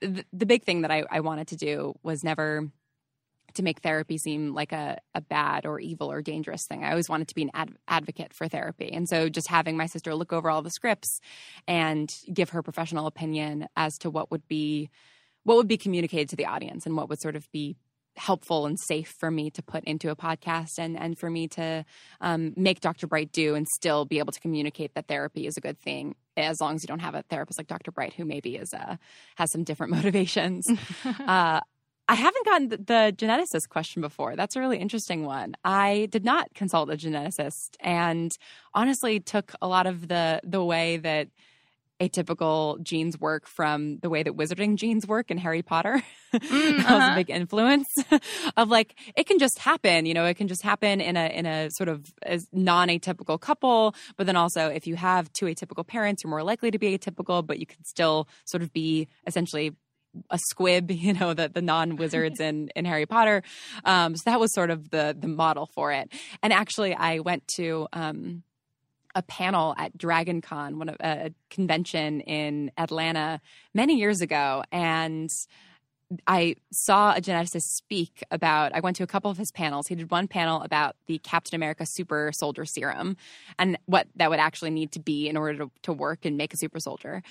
th- 0.00 0.24
the 0.32 0.46
big 0.46 0.64
thing 0.64 0.82
that 0.82 0.90
I, 0.90 1.04
I 1.10 1.20
wanted 1.20 1.48
to 1.48 1.56
do 1.56 1.94
was 2.02 2.24
never 2.24 2.68
to 3.54 3.62
make 3.62 3.80
therapy 3.80 4.18
seem 4.18 4.54
like 4.54 4.72
a, 4.72 4.98
a 5.14 5.20
bad 5.20 5.66
or 5.66 5.80
evil 5.80 6.10
or 6.10 6.22
dangerous 6.22 6.66
thing. 6.68 6.84
I 6.84 6.90
always 6.90 7.08
wanted 7.08 7.28
to 7.28 7.34
be 7.34 7.42
an 7.42 7.50
ad- 7.54 7.76
advocate 7.88 8.34
for 8.34 8.48
therapy. 8.48 8.90
And 8.92 9.08
so 9.08 9.28
just 9.28 9.48
having 9.48 9.76
my 9.76 9.86
sister 9.86 10.14
look 10.14 10.32
over 10.32 10.50
all 10.50 10.62
the 10.62 10.70
scripts 10.70 11.20
and 11.66 12.08
give 12.32 12.50
her 12.50 12.62
professional 12.62 13.06
opinion 13.06 13.68
as 13.76 13.96
to 13.98 14.10
what 14.10 14.30
would 14.30 14.46
be 14.48 14.90
what 15.42 15.56
would 15.56 15.68
be 15.68 15.78
communicated 15.78 16.28
to 16.28 16.36
the 16.36 16.44
audience 16.46 16.84
and 16.84 16.96
what 16.96 17.08
would 17.08 17.20
sort 17.20 17.34
of 17.34 17.50
be 17.50 17.76
helpful 18.16 18.66
and 18.66 18.78
safe 18.78 19.14
for 19.18 19.30
me 19.30 19.50
to 19.50 19.62
put 19.62 19.84
into 19.84 20.10
a 20.10 20.16
podcast 20.16 20.78
and 20.78 20.98
and 20.98 21.18
for 21.18 21.30
me 21.30 21.48
to 21.48 21.84
um, 22.20 22.52
make 22.56 22.80
Dr. 22.80 23.06
Bright 23.06 23.32
do 23.32 23.54
and 23.54 23.66
still 23.66 24.04
be 24.04 24.18
able 24.18 24.32
to 24.32 24.40
communicate 24.40 24.94
that 24.94 25.06
therapy 25.06 25.46
is 25.46 25.56
a 25.56 25.60
good 25.60 25.78
thing 25.78 26.14
as 26.36 26.60
long 26.60 26.74
as 26.74 26.82
you 26.82 26.86
don't 26.86 27.00
have 27.00 27.14
a 27.14 27.22
therapist 27.22 27.58
like 27.58 27.66
Dr. 27.66 27.92
Bright 27.92 28.14
who 28.14 28.24
maybe 28.24 28.56
is 28.56 28.72
a, 28.72 28.98
has 29.36 29.50
some 29.52 29.64
different 29.64 29.92
motivations. 29.96 30.66
uh, 31.26 31.60
I 32.10 32.14
haven't 32.14 32.44
gotten 32.44 32.68
the, 32.70 32.76
the 32.78 33.14
geneticist 33.16 33.68
question 33.68 34.02
before. 34.02 34.34
That's 34.34 34.56
a 34.56 34.60
really 34.60 34.78
interesting 34.78 35.24
one. 35.24 35.54
I 35.64 36.08
did 36.10 36.24
not 36.24 36.52
consult 36.54 36.90
a 36.90 36.96
geneticist, 36.96 37.76
and 37.78 38.36
honestly, 38.74 39.20
took 39.20 39.52
a 39.62 39.68
lot 39.68 39.86
of 39.86 40.08
the 40.08 40.40
the 40.42 40.62
way 40.64 40.96
that 40.96 41.28
atypical 42.00 42.82
genes 42.82 43.20
work 43.20 43.46
from 43.46 43.98
the 43.98 44.10
way 44.10 44.24
that 44.24 44.32
wizarding 44.32 44.74
genes 44.74 45.06
work 45.06 45.30
in 45.30 45.38
Harry 45.38 45.62
Potter. 45.62 46.02
Mm, 46.32 46.38
uh-huh. 46.38 46.48
that 46.48 46.76
was 46.78 46.86
a 46.86 47.06
uh-huh. 47.06 47.14
big 47.16 47.30
influence 47.30 47.92
of 48.56 48.68
like 48.68 48.94
it 49.16 49.26
can 49.26 49.40
just 49.40 49.58
happen, 49.58 50.06
you 50.06 50.14
know, 50.14 50.24
it 50.26 50.34
can 50.34 50.46
just 50.46 50.62
happen 50.62 51.00
in 51.00 51.16
a 51.16 51.26
in 51.26 51.44
a 51.44 51.72
sort 51.72 51.88
of 51.88 52.06
non-atypical 52.52 53.40
couple, 53.40 53.96
but 54.16 54.28
then 54.28 54.36
also 54.36 54.68
if 54.68 54.86
you 54.86 54.94
have 54.94 55.32
two 55.32 55.46
atypical 55.46 55.84
parents, 55.84 56.22
you're 56.22 56.30
more 56.30 56.44
likely 56.44 56.70
to 56.70 56.78
be 56.78 56.96
atypical, 56.96 57.44
but 57.44 57.58
you 57.58 57.66
can 57.66 57.82
still 57.82 58.28
sort 58.44 58.62
of 58.62 58.72
be 58.72 59.08
essentially 59.26 59.72
a 60.30 60.38
squib, 60.38 60.90
you 60.90 61.12
know, 61.12 61.34
the 61.34 61.48
the 61.48 61.62
non 61.62 61.96
wizards 61.96 62.40
in 62.40 62.70
in 62.76 62.84
Harry 62.84 63.06
Potter. 63.06 63.42
Um, 63.84 64.16
so 64.16 64.22
that 64.26 64.40
was 64.40 64.52
sort 64.54 64.70
of 64.70 64.90
the 64.90 65.16
the 65.18 65.28
model 65.28 65.68
for 65.74 65.92
it. 65.92 66.12
And 66.42 66.52
actually, 66.52 66.94
I 66.94 67.20
went 67.20 67.46
to 67.56 67.88
um, 67.92 68.42
a 69.14 69.22
panel 69.22 69.74
at 69.76 69.96
Dragon 69.96 70.40
Con, 70.40 70.78
one 70.78 70.88
of 70.88 70.96
a 71.00 71.32
convention 71.48 72.20
in 72.20 72.70
Atlanta 72.76 73.40
many 73.74 73.96
years 73.96 74.20
ago, 74.20 74.62
and 74.70 75.28
I 76.26 76.56
saw 76.72 77.12
a 77.12 77.20
geneticist 77.20 77.62
speak 77.62 78.24
about. 78.30 78.74
I 78.74 78.80
went 78.80 78.96
to 78.96 79.04
a 79.04 79.06
couple 79.06 79.30
of 79.30 79.36
his 79.36 79.52
panels. 79.52 79.86
He 79.86 79.94
did 79.94 80.10
one 80.10 80.26
panel 80.26 80.60
about 80.62 80.96
the 81.06 81.18
Captain 81.18 81.54
America 81.54 81.84
Super 81.86 82.32
Soldier 82.34 82.64
Serum 82.64 83.16
and 83.58 83.78
what 83.86 84.08
that 84.16 84.28
would 84.28 84.40
actually 84.40 84.70
need 84.70 84.90
to 84.92 85.00
be 85.00 85.28
in 85.28 85.36
order 85.36 85.58
to, 85.58 85.70
to 85.82 85.92
work 85.92 86.24
and 86.24 86.36
make 86.36 86.52
a 86.52 86.56
super 86.56 86.80
soldier. 86.80 87.22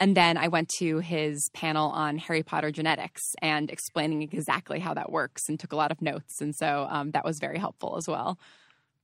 And 0.00 0.16
then 0.16 0.36
I 0.36 0.48
went 0.48 0.68
to 0.80 0.98
his 0.98 1.48
panel 1.54 1.90
on 1.90 2.18
Harry 2.18 2.42
Potter 2.42 2.72
genetics 2.72 3.22
and 3.40 3.70
explaining 3.70 4.22
exactly 4.22 4.80
how 4.80 4.94
that 4.94 5.12
works 5.12 5.48
and 5.48 5.58
took 5.58 5.72
a 5.72 5.76
lot 5.76 5.92
of 5.92 6.02
notes. 6.02 6.40
And 6.40 6.54
so 6.56 6.88
um, 6.90 7.12
that 7.12 7.24
was 7.24 7.38
very 7.38 7.58
helpful 7.58 7.96
as 7.96 8.08
well. 8.08 8.38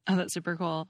Oh, 0.09 0.16
that's 0.16 0.35
super 0.35 0.57
cool. 0.57 0.88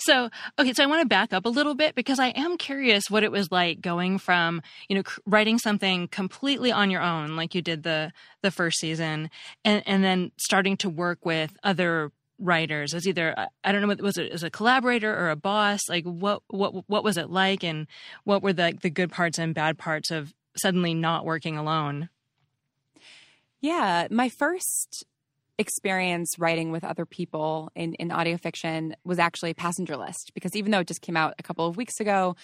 So, 0.00 0.28
okay, 0.58 0.72
so 0.72 0.82
I 0.82 0.86
want 0.86 1.02
to 1.02 1.08
back 1.08 1.32
up 1.32 1.46
a 1.46 1.48
little 1.48 1.74
bit 1.74 1.94
because 1.94 2.18
I 2.18 2.28
am 2.28 2.56
curious 2.58 3.10
what 3.10 3.24
it 3.24 3.32
was 3.32 3.50
like 3.50 3.80
going 3.80 4.18
from, 4.18 4.62
you 4.88 4.96
know, 4.96 5.02
writing 5.26 5.58
something 5.58 6.06
completely 6.08 6.70
on 6.70 6.90
your 6.90 7.00
own, 7.02 7.34
like 7.34 7.54
you 7.54 7.62
did 7.62 7.82
the 7.82 8.12
the 8.42 8.50
first 8.50 8.78
season, 8.78 9.30
and 9.64 9.82
and 9.86 10.04
then 10.04 10.32
starting 10.38 10.76
to 10.78 10.90
work 10.90 11.24
with 11.24 11.56
other 11.64 12.12
writers 12.38 12.92
as 12.92 13.06
either 13.06 13.34
I 13.64 13.72
don't 13.72 13.80
know 13.80 13.88
what 13.88 14.02
was 14.02 14.18
it 14.18 14.32
as 14.32 14.42
a 14.42 14.50
collaborator 14.50 15.16
or 15.16 15.30
a 15.30 15.36
boss. 15.36 15.80
Like, 15.88 16.04
what 16.04 16.42
what 16.48 16.88
what 16.88 17.04
was 17.04 17.16
it 17.16 17.30
like, 17.30 17.64
and 17.64 17.86
what 18.24 18.42
were 18.42 18.52
the 18.52 18.76
the 18.80 18.90
good 18.90 19.10
parts 19.10 19.38
and 19.38 19.54
bad 19.54 19.78
parts 19.78 20.10
of 20.10 20.34
suddenly 20.56 20.94
not 20.94 21.24
working 21.24 21.56
alone? 21.56 22.10
Yeah, 23.60 24.08
my 24.10 24.28
first 24.28 25.04
experience 25.62 26.38
writing 26.38 26.70
with 26.70 26.84
other 26.84 27.06
people 27.06 27.70
in, 27.74 27.94
in 27.94 28.10
audio 28.10 28.36
fiction 28.36 28.94
was 29.04 29.18
actually 29.18 29.54
Passenger 29.54 29.96
List, 29.96 30.32
because 30.34 30.54
even 30.54 30.70
though 30.70 30.80
it 30.80 30.86
just 30.86 31.00
came 31.00 31.16
out 31.16 31.34
a 31.38 31.42
couple 31.42 31.66
of 31.66 31.78
weeks 31.78 32.00
ago, 32.00 32.36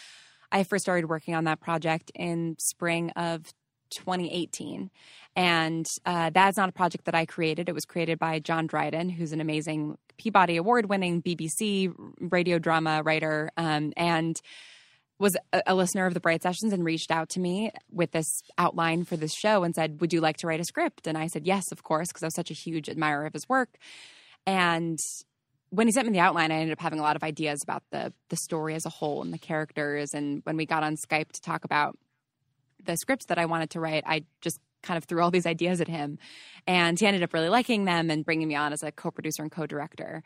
I 0.50 0.64
first 0.64 0.84
started 0.84 1.10
working 1.10 1.34
on 1.34 1.44
that 1.44 1.60
project 1.60 2.10
in 2.14 2.56
spring 2.58 3.10
of 3.10 3.44
2018. 3.90 4.90
And 5.36 5.86
uh, 6.06 6.30
that's 6.30 6.56
not 6.56 6.68
a 6.68 6.72
project 6.72 7.04
that 7.04 7.14
I 7.14 7.26
created. 7.26 7.68
It 7.68 7.74
was 7.74 7.84
created 7.84 8.18
by 8.18 8.38
John 8.38 8.66
Dryden, 8.66 9.10
who's 9.10 9.32
an 9.32 9.40
amazing 9.40 9.98
Peabody 10.16 10.56
Award 10.56 10.88
winning 10.88 11.22
BBC 11.22 11.92
radio 12.18 12.58
drama 12.58 13.02
writer. 13.02 13.50
Um, 13.56 13.92
and 13.96 14.40
was 15.18 15.36
a, 15.52 15.74
listener 15.74 16.06
of 16.06 16.14
the 16.14 16.20
Bright 16.20 16.42
Sessions 16.42 16.72
and 16.72 16.84
reached 16.84 17.10
out 17.10 17.28
to 17.30 17.40
me 17.40 17.70
with 17.90 18.12
this 18.12 18.42
outline 18.56 19.04
for 19.04 19.16
this 19.16 19.34
show 19.34 19.64
and 19.64 19.74
said, 19.74 20.00
Would 20.00 20.12
you 20.12 20.20
like 20.20 20.36
to 20.38 20.46
write 20.46 20.60
a 20.60 20.64
script? 20.64 21.06
And 21.06 21.18
I 21.18 21.26
said, 21.26 21.46
Yes, 21.46 21.72
of 21.72 21.82
course, 21.82 22.08
because 22.08 22.22
I 22.22 22.26
was 22.26 22.34
such 22.34 22.50
a 22.50 22.54
huge 22.54 22.88
admirer 22.88 23.26
of 23.26 23.32
his 23.32 23.48
work. 23.48 23.78
And 24.46 24.98
when 25.70 25.86
he 25.86 25.92
sent 25.92 26.06
me 26.06 26.12
the 26.12 26.20
outline, 26.20 26.50
I 26.50 26.56
ended 26.56 26.72
up 26.72 26.80
having 26.80 26.98
a 26.98 27.02
lot 27.02 27.16
of 27.16 27.22
ideas 27.22 27.60
about 27.62 27.82
the 27.90 28.12
the 28.28 28.36
story 28.36 28.74
as 28.74 28.86
a 28.86 28.90
whole 28.90 29.22
and 29.22 29.32
the 29.32 29.38
characters. 29.38 30.14
And 30.14 30.40
when 30.44 30.56
we 30.56 30.66
got 30.66 30.82
on 30.82 30.96
Skype 30.96 31.32
to 31.32 31.40
talk 31.40 31.64
about 31.64 31.98
the 32.84 32.96
scripts 32.96 33.26
that 33.26 33.38
I 33.38 33.46
wanted 33.46 33.70
to 33.70 33.80
write, 33.80 34.04
I 34.06 34.24
just 34.40 34.60
kind 34.82 34.96
of 34.96 35.04
threw 35.04 35.20
all 35.20 35.30
these 35.30 35.46
ideas 35.54 35.80
at 35.80 35.88
him. 35.88 36.18
And 36.66 36.98
he 36.98 37.06
ended 37.06 37.22
up 37.22 37.32
really 37.32 37.48
liking 37.48 37.84
them 37.84 38.10
and 38.10 38.24
bringing 38.24 38.48
me 38.48 38.54
on 38.54 38.72
as 38.72 38.82
a 38.82 38.92
co 38.92 39.10
producer 39.10 39.42
and 39.42 39.50
co 39.50 39.66
director. 39.66 40.22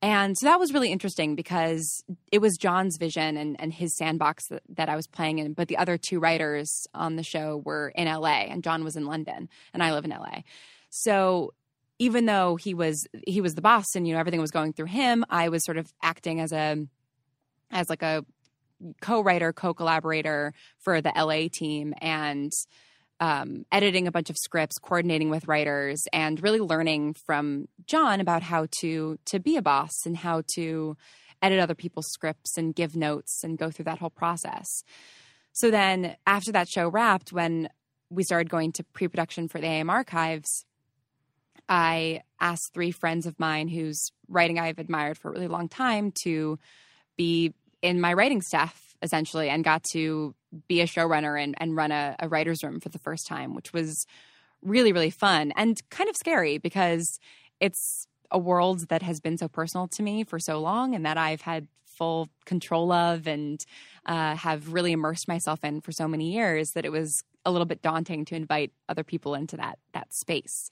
And 0.00 0.38
so 0.38 0.46
that 0.46 0.60
was 0.60 0.72
really 0.72 0.92
interesting 0.92 1.34
because 1.34 2.04
it 2.30 2.38
was 2.38 2.56
John's 2.56 2.98
vision 2.98 3.36
and, 3.36 3.60
and 3.60 3.72
his 3.72 3.96
sandbox 3.96 4.46
that, 4.48 4.62
that, 4.76 4.88
I 4.88 4.94
was 4.94 5.08
playing 5.08 5.40
in. 5.40 5.54
But 5.54 5.66
the 5.66 5.76
other 5.76 5.98
two 5.98 6.20
writers 6.20 6.86
on 6.94 7.16
the 7.16 7.24
show 7.24 7.60
were 7.64 7.88
in 7.96 8.06
LA, 8.06 8.44
and 8.48 8.62
John 8.62 8.84
was 8.84 8.94
in 8.94 9.06
London, 9.06 9.48
and 9.74 9.82
I 9.82 9.92
live 9.92 10.04
in 10.04 10.10
LA. 10.10 10.42
So 10.90 11.52
even 11.98 12.26
though 12.26 12.54
he 12.56 12.74
was 12.74 13.06
he 13.26 13.40
was 13.40 13.54
the 13.54 13.60
boss 13.60 13.96
and 13.96 14.06
you 14.06 14.14
know 14.14 14.20
everything 14.20 14.40
was 14.40 14.52
going 14.52 14.72
through 14.72 14.86
him, 14.86 15.24
I 15.28 15.48
was 15.48 15.64
sort 15.64 15.78
of 15.78 15.92
acting 16.00 16.40
as 16.40 16.52
a 16.52 16.86
as 17.70 17.88
like 17.90 18.02
a 18.02 18.24
co-writer, 19.00 19.52
co-collaborator 19.52 20.54
for 20.78 21.00
the 21.00 21.12
LA 21.16 21.48
team 21.52 21.94
and 22.00 22.52
um, 23.20 23.64
editing 23.72 24.06
a 24.06 24.12
bunch 24.12 24.30
of 24.30 24.36
scripts, 24.36 24.78
coordinating 24.78 25.30
with 25.30 25.48
writers, 25.48 26.02
and 26.12 26.42
really 26.42 26.60
learning 26.60 27.14
from 27.26 27.68
John 27.86 28.20
about 28.20 28.42
how 28.42 28.66
to 28.80 29.18
to 29.26 29.38
be 29.40 29.56
a 29.56 29.62
boss 29.62 30.06
and 30.06 30.16
how 30.16 30.42
to 30.54 30.96
edit 31.42 31.58
other 31.58 31.74
people's 31.74 32.08
scripts 32.08 32.56
and 32.56 32.74
give 32.74 32.96
notes 32.96 33.40
and 33.42 33.58
go 33.58 33.70
through 33.70 33.84
that 33.86 33.98
whole 33.98 34.10
process. 34.10 34.82
So 35.52 35.70
then, 35.70 36.16
after 36.26 36.52
that 36.52 36.68
show 36.68 36.88
wrapped, 36.88 37.32
when 37.32 37.68
we 38.10 38.22
started 38.22 38.48
going 38.48 38.72
to 38.72 38.84
pre-production 38.84 39.48
for 39.48 39.60
the 39.60 39.66
AM 39.66 39.90
archives, 39.90 40.64
I 41.68 42.22
asked 42.40 42.72
three 42.72 42.92
friends 42.92 43.26
of 43.26 43.38
mine 43.38 43.68
whose 43.68 44.10
writing 44.28 44.58
I've 44.58 44.78
admired 44.78 45.18
for 45.18 45.28
a 45.28 45.32
really 45.32 45.48
long 45.48 45.68
time 45.68 46.12
to 46.22 46.58
be 47.16 47.52
in 47.82 48.00
my 48.00 48.14
writing 48.14 48.40
staff 48.40 48.80
essentially 49.02 49.48
and 49.48 49.62
got 49.62 49.84
to 49.92 50.34
be 50.66 50.80
a 50.80 50.86
showrunner 50.86 51.42
and, 51.42 51.54
and 51.58 51.76
run 51.76 51.90
a, 51.90 52.16
a 52.18 52.28
writer's 52.28 52.62
room 52.62 52.80
for 52.80 52.88
the 52.88 52.98
first 52.98 53.26
time, 53.26 53.54
which 53.54 53.72
was 53.72 54.06
really, 54.62 54.92
really 54.92 55.10
fun 55.10 55.52
and 55.56 55.80
kind 55.90 56.08
of 56.08 56.16
scary 56.16 56.58
because 56.58 57.20
it's 57.60 58.06
a 58.30 58.38
world 58.38 58.88
that 58.88 59.02
has 59.02 59.20
been 59.20 59.38
so 59.38 59.48
personal 59.48 59.88
to 59.88 60.02
me 60.02 60.24
for 60.24 60.38
so 60.38 60.60
long 60.60 60.94
and 60.94 61.06
that 61.06 61.16
I've 61.16 61.42
had 61.42 61.68
full 61.84 62.28
control 62.44 62.92
of 62.92 63.26
and 63.26 63.64
uh, 64.06 64.36
have 64.36 64.72
really 64.72 64.92
immersed 64.92 65.26
myself 65.26 65.64
in 65.64 65.80
for 65.80 65.92
so 65.92 66.06
many 66.06 66.32
years 66.32 66.72
that 66.72 66.84
it 66.84 66.92
was 66.92 67.24
a 67.44 67.50
little 67.50 67.66
bit 67.66 67.82
daunting 67.82 68.24
to 68.26 68.36
invite 68.36 68.72
other 68.88 69.02
people 69.02 69.34
into 69.34 69.56
that 69.56 69.78
that 69.94 70.12
space. 70.14 70.70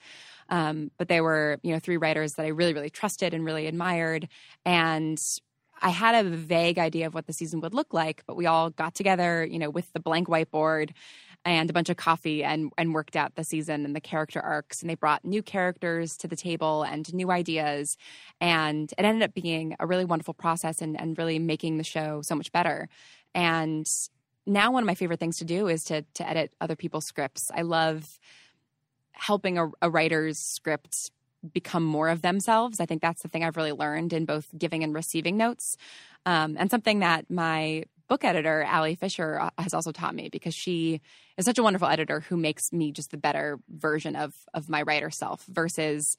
Um, 0.48 0.90
but 0.98 1.08
they 1.08 1.20
were, 1.20 1.58
you 1.62 1.72
know, 1.72 1.80
three 1.80 1.96
writers 1.96 2.34
that 2.34 2.44
I 2.44 2.48
really, 2.48 2.74
really 2.74 2.90
trusted 2.90 3.34
and 3.34 3.44
really 3.44 3.66
admired, 3.66 4.28
and 4.64 5.18
I 5.80 5.90
had 5.90 6.24
a 6.24 6.28
vague 6.28 6.78
idea 6.78 7.06
of 7.06 7.14
what 7.14 7.26
the 7.26 7.32
season 7.32 7.60
would 7.60 7.74
look 7.74 7.92
like, 7.92 8.22
but 8.26 8.36
we 8.36 8.46
all 8.46 8.70
got 8.70 8.94
together, 8.94 9.44
you 9.44 9.58
know, 9.58 9.70
with 9.70 9.92
the 9.92 10.00
blank 10.00 10.28
whiteboard 10.28 10.90
and 11.44 11.70
a 11.70 11.72
bunch 11.72 11.88
of 11.88 11.96
coffee 11.96 12.42
and 12.42 12.72
and 12.76 12.92
worked 12.92 13.14
out 13.14 13.36
the 13.36 13.44
season 13.44 13.84
and 13.84 13.94
the 13.94 14.00
character 14.00 14.40
arcs 14.40 14.80
and 14.80 14.90
they 14.90 14.96
brought 14.96 15.24
new 15.24 15.42
characters 15.42 16.16
to 16.16 16.26
the 16.26 16.34
table 16.34 16.82
and 16.82 17.14
new 17.14 17.30
ideas 17.30 17.96
and 18.40 18.92
it 18.98 19.04
ended 19.04 19.22
up 19.22 19.32
being 19.32 19.76
a 19.78 19.86
really 19.86 20.04
wonderful 20.04 20.34
process 20.34 20.82
and, 20.82 21.00
and 21.00 21.16
really 21.16 21.38
making 21.38 21.78
the 21.78 21.84
show 21.84 22.20
so 22.22 22.34
much 22.34 22.50
better. 22.52 22.88
And 23.34 23.88
now 24.44 24.72
one 24.72 24.82
of 24.82 24.86
my 24.86 24.94
favorite 24.96 25.20
things 25.20 25.38
to 25.38 25.44
do 25.44 25.68
is 25.68 25.84
to 25.84 26.02
to 26.14 26.28
edit 26.28 26.52
other 26.60 26.76
people's 26.76 27.06
scripts. 27.06 27.50
I 27.54 27.62
love 27.62 28.18
helping 29.12 29.56
a, 29.56 29.70
a 29.80 29.88
writer's 29.88 30.38
script 30.38 31.10
become 31.52 31.84
more 31.84 32.08
of 32.08 32.22
themselves. 32.22 32.80
I 32.80 32.86
think 32.86 33.02
that's 33.02 33.22
the 33.22 33.28
thing 33.28 33.44
I've 33.44 33.56
really 33.56 33.72
learned 33.72 34.12
in 34.12 34.24
both 34.24 34.48
giving 34.56 34.82
and 34.84 34.94
receiving 34.94 35.36
notes. 35.36 35.76
Um, 36.24 36.56
and 36.58 36.70
something 36.70 37.00
that 37.00 37.30
my 37.30 37.84
book 38.08 38.24
editor, 38.24 38.64
Ali 38.64 38.94
Fisher, 38.94 39.40
uh, 39.40 39.50
has 39.58 39.74
also 39.74 39.92
taught 39.92 40.14
me 40.14 40.28
because 40.28 40.54
she 40.54 41.00
is 41.36 41.44
such 41.44 41.58
a 41.58 41.62
wonderful 41.62 41.88
editor 41.88 42.20
who 42.20 42.36
makes 42.36 42.72
me 42.72 42.92
just 42.92 43.10
the 43.10 43.16
better 43.16 43.58
version 43.68 44.16
of 44.16 44.34
of 44.54 44.68
my 44.68 44.82
writer 44.82 45.10
self 45.10 45.44
versus, 45.46 46.16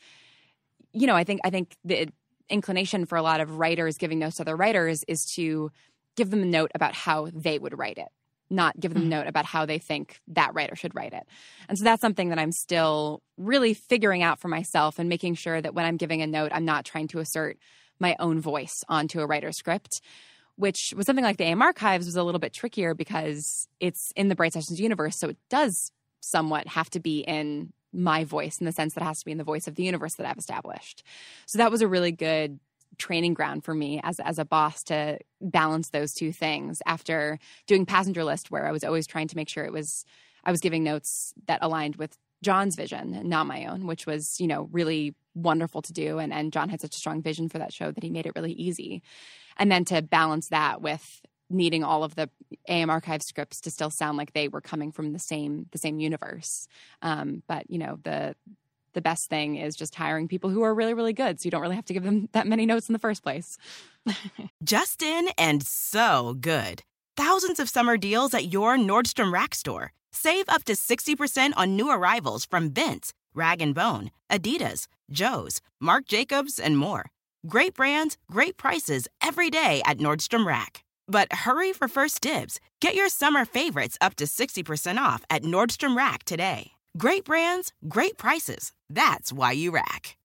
you 0.94 1.08
know, 1.08 1.16
I 1.16 1.24
think 1.24 1.42
I 1.44 1.50
think 1.50 1.76
the 1.84 2.10
inclination 2.50 3.06
for 3.06 3.18
a 3.18 3.22
lot 3.22 3.42
of 3.42 3.58
writers 3.58 3.98
giving 3.98 4.20
notes 4.20 4.38
to 4.38 4.44
other 4.44 4.56
writers 4.56 5.04
is 5.08 5.26
to 5.36 5.72
give 6.16 6.30
them 6.30 6.42
a 6.42 6.46
note 6.46 6.72
about 6.74 6.94
how 6.94 7.30
they 7.34 7.60
would 7.60 7.78
write 7.78 7.98
it 7.98 8.08
not 8.50 8.80
give 8.80 8.94
them 8.94 9.02
a 9.02 9.06
mm-hmm. 9.06 9.12
note 9.12 9.28
about 9.28 9.46
how 9.46 9.66
they 9.66 9.80
think 9.80 10.20
that 10.30 10.54
writer 10.54 10.76
should 10.76 10.96
write 10.96 11.14
it. 11.14 11.24
And 11.68 11.78
so 11.78 11.84
that's 11.84 12.02
something 12.02 12.30
that 12.30 12.40
I'm 12.40 12.52
still 12.52 13.22
really 13.38 13.74
figuring 13.74 14.24
out 14.24 14.40
for 14.40 14.48
myself 14.48 15.00
and 15.00 15.10
making 15.10 15.36
sure 15.36 15.62
that 15.62 15.74
when 15.74 15.86
I'm 15.86 15.98
giving 15.98 16.22
a 16.22 16.28
note, 16.28 16.52
I'm 16.54 16.66
not 16.66 16.86
trying 16.86 17.08
to 17.10 17.20
assert 17.20 17.58
my 18.00 18.16
own 18.20 18.40
voice 18.40 18.84
onto 18.88 19.20
a 19.20 19.26
writer's 19.26 19.58
script, 19.58 20.02
which 20.56 20.94
was 20.96 21.06
something 21.06 21.26
like 21.26 21.38
the 21.38 21.46
AM 21.46 21.62
Archives 21.62 22.06
was 22.06 22.16
a 22.16 22.24
little 22.24 22.40
bit 22.40 22.54
trickier 22.54 22.94
because 22.94 23.68
it's 23.80 24.12
in 24.16 24.28
the 24.28 24.36
Bright 24.36 24.54
Sessions 24.54 24.80
universe. 24.80 25.18
So 25.18 25.30
it 25.30 25.38
does 25.50 25.92
somewhat 26.20 26.68
have 26.68 26.90
to 26.92 27.00
be 27.00 27.20
in 27.20 27.74
my 27.94 28.24
voice 28.24 28.58
in 28.60 28.66
the 28.66 28.72
sense 28.72 28.94
that 28.94 29.02
it 29.02 29.06
has 29.06 29.20
to 29.20 29.26
be 29.26 29.32
in 29.32 29.38
the 29.38 29.44
voice 29.44 29.68
of 29.68 29.76
the 29.76 29.84
universe 29.84 30.16
that 30.16 30.28
I've 30.28 30.38
established. 30.38 31.04
So 31.46 31.58
that 31.58 31.72
was 31.72 31.82
a 31.82 31.88
really 31.88 32.12
good 32.12 32.60
training 32.98 33.34
ground 33.34 33.64
for 33.64 33.74
me 33.74 34.00
as 34.04 34.20
as 34.20 34.40
a 34.40 34.46
boss 34.46 34.84
to 34.84 35.20
balance 35.42 35.90
those 35.90 36.14
two 36.14 36.32
things 36.32 36.82
after 36.86 37.38
doing 37.68 37.86
passenger 37.86 38.24
list 38.24 38.50
where 38.50 38.66
I 38.66 38.72
was 38.72 38.84
always 38.84 39.08
trying 39.08 39.28
to 39.28 39.36
make 39.36 39.50
sure 39.50 39.66
it 39.66 39.74
was 39.74 40.06
I 40.44 40.52
was 40.52 40.62
giving 40.62 40.84
notes 40.84 41.34
that 41.48 41.60
aligned 41.62 41.98
with 41.98 42.18
John's 42.44 42.76
vision, 42.76 43.14
and 43.14 43.30
not 43.30 43.48
my 43.48 43.66
own, 43.66 43.88
which 43.88 44.06
was, 44.06 44.40
you 44.40 44.48
know, 44.48 44.70
really 44.72 45.16
wonderful 45.34 45.82
to 45.82 45.94
do. 45.94 46.20
And, 46.20 46.32
and 46.32 46.54
John 46.54 46.70
had 46.70 46.82
such 46.82 46.96
a 46.96 47.00
strong 47.00 47.22
vision 47.22 47.50
for 47.50 47.58
that 47.60 47.74
show 47.74 47.92
that 47.92 48.04
he 48.04 48.10
made 48.10 48.26
it 48.26 48.34
really 48.36 48.54
easy. 48.54 49.02
And 49.58 49.72
then 49.72 49.86
to 49.86 50.02
balance 50.02 50.50
that 50.50 50.82
with 50.82 51.22
needing 51.50 51.84
all 51.84 52.04
of 52.04 52.16
the 52.16 52.30
AM 52.68 52.90
archive 52.90 53.24
scripts 53.24 53.62
to 53.62 53.72
still 53.72 53.90
sound 53.90 54.18
like 54.18 54.34
they 54.34 54.48
were 54.48 54.62
coming 54.62 54.92
from 54.92 55.14
the 55.14 55.20
same 55.20 55.68
the 55.72 55.78
same 55.78 56.00
universe. 56.00 56.68
Um, 57.02 57.42
but 57.48 57.70
you 57.70 57.78
know 57.78 57.98
the 58.04 58.36
the 58.94 59.02
best 59.02 59.30
thing 59.30 59.56
is 59.56 59.76
just 59.76 59.96
hiring 59.96 60.28
people 60.28 60.50
who 60.50 60.64
are 60.64 60.74
really 60.74 60.94
really 60.94 61.14
good, 61.14 61.40
so 61.40 61.46
you 61.46 61.52
don't 61.52 61.62
really 61.62 61.76
have 61.76 61.86
to 61.86 61.94
give 61.94 62.04
them 62.04 62.30
that 62.32 62.48
many 62.48 62.66
notes 62.66 62.90
in 62.90 62.94
the 62.94 63.00
first 63.00 63.24
place. 63.24 63.58
Justin 64.64 65.30
and 65.38 65.64
so 65.64 66.36
good. 66.40 66.84
Thousands 67.16 67.60
of 67.60 67.70
summer 67.70 67.98
deals 67.98 68.34
at 68.34 68.52
your 68.54 68.78
Nordstrom 68.78 69.34
Rack 69.34 69.56
store. 69.56 69.92
Save 70.12 70.50
up 70.50 70.64
to 70.66 70.76
sixty 70.76 71.16
percent 71.16 71.56
on 71.58 71.76
new 71.76 71.90
arrivals 71.90 72.46
from 72.46 72.72
Vince, 72.72 73.14
Rag 73.34 73.62
and 73.62 73.76
Bone, 73.76 74.12
Adidas, 74.32 74.88
Joe's, 75.12 75.62
Marc 75.80 76.06
Jacobs, 76.06 76.60
and 76.60 76.78
more. 76.78 77.12
Great 77.48 77.76
brands, 77.76 78.18
great 78.32 78.58
prices 78.58 79.08
every 79.22 79.50
day 79.50 79.82
at 79.86 80.00
Nordstrom 80.00 80.46
Rack. 80.46 80.84
But 81.08 81.32
hurry 81.32 81.72
for 81.72 81.88
first 81.88 82.22
dibs. 82.22 82.60
Get 82.82 82.96
your 82.96 83.10
summer 83.10 83.46
favorites 83.46 83.98
up 84.02 84.16
to 84.16 84.26
60% 84.26 84.98
off 84.98 85.24
at 85.30 85.44
Nordstrom 85.44 85.96
Rack 85.96 86.24
today. 86.26 86.72
Great 86.98 87.26
brands, 87.26 87.74
great 87.88 88.18
prices. 88.18 88.72
That's 88.90 89.32
why 89.32 89.52
you 89.52 89.72
rack. 89.72 90.18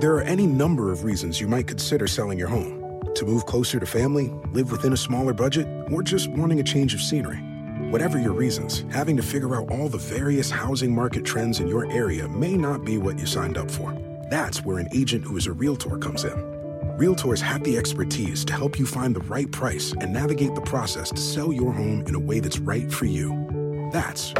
There 0.00 0.14
are 0.14 0.22
any 0.22 0.46
number 0.46 0.92
of 0.92 1.02
reasons 1.02 1.40
you 1.40 1.48
might 1.48 1.66
consider 1.66 2.06
selling 2.06 2.38
your 2.38 2.48
home 2.48 3.02
to 3.14 3.24
move 3.24 3.46
closer 3.46 3.80
to 3.80 3.86
family, 3.86 4.32
live 4.52 4.70
within 4.70 4.92
a 4.92 4.96
smaller 4.96 5.32
budget, 5.32 5.66
or 5.90 6.02
just 6.02 6.30
wanting 6.30 6.60
a 6.60 6.62
change 6.62 6.94
of 6.94 7.00
scenery. 7.00 7.38
Whatever 7.90 8.20
your 8.20 8.34
reasons, 8.34 8.84
having 8.90 9.16
to 9.16 9.22
figure 9.22 9.56
out 9.56 9.70
all 9.72 9.88
the 9.88 9.98
various 9.98 10.50
housing 10.50 10.94
market 10.94 11.24
trends 11.24 11.58
in 11.58 11.66
your 11.66 11.90
area 11.90 12.28
may 12.28 12.56
not 12.56 12.84
be 12.84 12.98
what 12.98 13.18
you 13.18 13.26
signed 13.26 13.58
up 13.58 13.70
for. 13.70 13.92
That's 14.30 14.64
where 14.64 14.78
an 14.78 14.88
agent 14.92 15.24
who 15.24 15.36
is 15.36 15.48
a 15.48 15.52
realtor 15.52 15.98
comes 15.98 16.24
in 16.24 16.58
Realtors 16.98 17.40
have 17.40 17.62
the 17.62 17.78
expertise 17.78 18.44
to 18.44 18.52
help 18.52 18.76
you 18.76 18.84
find 18.84 19.14
the 19.14 19.20
right 19.20 19.48
price 19.52 19.92
and 20.00 20.12
navigate 20.12 20.56
the 20.56 20.60
process 20.60 21.10
to 21.10 21.16
sell 21.16 21.52
your 21.52 21.72
home 21.72 22.04
in 22.08 22.16
a 22.16 22.18
way 22.18 22.40
that's 22.40 22.58
right 22.58 22.92
for 22.92 23.04
you. 23.04 23.57
That's 23.90 24.34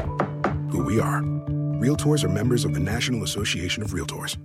who 0.71 0.83
we 0.85 1.00
are. 1.00 1.23
Realtors 1.81 2.23
are 2.23 2.28
members 2.28 2.64
of 2.64 2.75
the 2.75 2.81
National 2.81 3.23
Association 3.23 3.83
of 3.83 3.90
Realtors. 3.90 4.37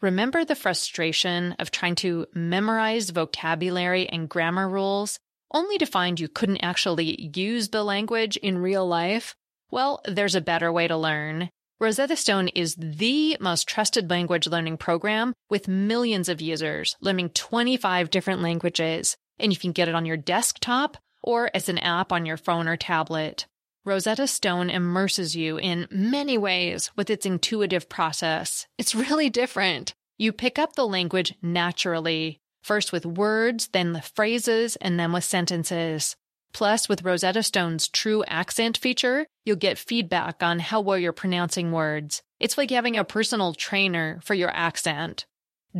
Remember 0.00 0.44
the 0.44 0.54
frustration 0.54 1.56
of 1.58 1.70
trying 1.70 1.94
to 1.96 2.26
memorize 2.34 3.10
vocabulary 3.10 4.08
and 4.08 4.28
grammar 4.28 4.68
rules 4.68 5.18
only 5.52 5.78
to 5.78 5.86
find 5.86 6.20
you 6.20 6.28
couldn't 6.28 6.62
actually 6.62 7.30
use 7.34 7.70
the 7.70 7.82
language 7.82 8.36
in 8.36 8.58
real 8.58 8.86
life? 8.86 9.34
Well, 9.70 10.02
there's 10.04 10.34
a 10.34 10.40
better 10.40 10.70
way 10.70 10.86
to 10.86 10.96
learn. 10.96 11.48
Rosetta 11.80 12.16
Stone 12.16 12.48
is 12.48 12.76
the 12.76 13.36
most 13.40 13.66
trusted 13.66 14.10
language 14.10 14.46
learning 14.46 14.76
program 14.76 15.32
with 15.48 15.68
millions 15.68 16.28
of 16.28 16.40
users 16.40 16.96
learning 17.00 17.30
25 17.30 18.10
different 18.10 18.42
languages, 18.42 19.16
and 19.38 19.52
you 19.52 19.58
can 19.58 19.72
get 19.72 19.88
it 19.88 19.94
on 19.94 20.04
your 20.04 20.16
desktop 20.16 20.96
or 21.22 21.50
as 21.54 21.68
an 21.68 21.78
app 21.78 22.12
on 22.12 22.26
your 22.26 22.36
phone 22.36 22.68
or 22.68 22.76
tablet. 22.76 23.46
Rosetta 23.84 24.26
Stone 24.26 24.70
immerses 24.70 25.34
you 25.34 25.58
in 25.58 25.88
many 25.90 26.36
ways 26.36 26.90
with 26.96 27.08
its 27.08 27.24
intuitive 27.24 27.88
process. 27.88 28.66
It's 28.76 28.94
really 28.94 29.30
different. 29.30 29.94
You 30.18 30.32
pick 30.32 30.58
up 30.58 30.74
the 30.74 30.86
language 30.86 31.34
naturally, 31.40 32.40
first 32.62 32.92
with 32.92 33.06
words, 33.06 33.68
then 33.68 33.92
the 33.92 34.02
phrases, 34.02 34.76
and 34.76 34.98
then 34.98 35.12
with 35.12 35.24
sentences. 35.24 36.16
Plus, 36.52 36.88
with 36.88 37.04
Rosetta 37.04 37.42
Stone's 37.42 37.88
true 37.88 38.24
accent 38.26 38.76
feature, 38.76 39.26
you'll 39.44 39.56
get 39.56 39.78
feedback 39.78 40.42
on 40.42 40.58
how 40.58 40.80
well 40.80 40.98
you're 40.98 41.12
pronouncing 41.12 41.72
words. 41.72 42.22
It's 42.40 42.58
like 42.58 42.70
having 42.70 42.96
a 42.96 43.04
personal 43.04 43.54
trainer 43.54 44.20
for 44.22 44.34
your 44.34 44.50
accent. 44.50 45.26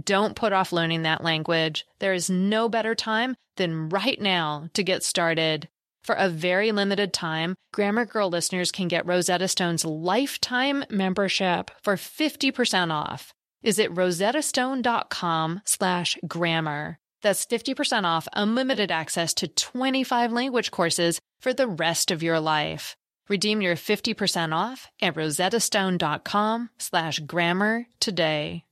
Don't 0.04 0.36
put 0.36 0.52
off 0.52 0.72
learning 0.72 1.02
that 1.02 1.24
language. 1.24 1.86
There 1.98 2.12
is 2.12 2.30
no 2.30 2.68
better 2.68 2.94
time 2.94 3.36
than 3.56 3.88
right 3.88 4.20
now 4.20 4.68
to 4.74 4.82
get 4.82 5.02
started. 5.02 5.68
For 6.04 6.14
a 6.14 6.28
very 6.28 6.72
limited 6.72 7.12
time, 7.12 7.54
Grammar 7.72 8.04
Girl 8.06 8.30
listeners 8.30 8.70
can 8.72 8.88
get 8.88 9.06
Rosetta 9.06 9.48
Stone's 9.48 9.84
lifetime 9.84 10.84
membership 10.90 11.70
for 11.82 11.96
50% 11.96 12.92
off. 12.92 13.32
Visit 13.62 13.92
rosettastone.com 13.92 15.60
slash 15.64 16.16
grammar. 16.26 16.98
That's 17.22 17.44
50% 17.44 18.04
off 18.04 18.28
unlimited 18.32 18.90
access 18.92 19.34
to 19.34 19.48
25 19.48 20.32
language 20.32 20.70
courses 20.70 21.20
for 21.40 21.52
the 21.52 21.66
rest 21.66 22.10
of 22.10 22.22
your 22.22 22.40
life. 22.40 22.96
Redeem 23.28 23.60
your 23.60 23.76
50% 23.76 24.54
off 24.54 24.88
at 25.02 25.14
rosettastone.com 25.14 26.70
slash 26.78 27.18
grammar 27.20 27.86
today. 28.00 28.64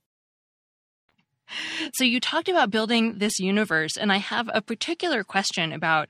So 1.93 2.03
you 2.03 2.19
talked 2.19 2.49
about 2.49 2.71
building 2.71 3.19
this 3.19 3.39
universe, 3.39 3.97
and 3.97 4.11
I 4.11 4.17
have 4.17 4.49
a 4.53 4.61
particular 4.61 5.23
question 5.23 5.71
about 5.71 6.09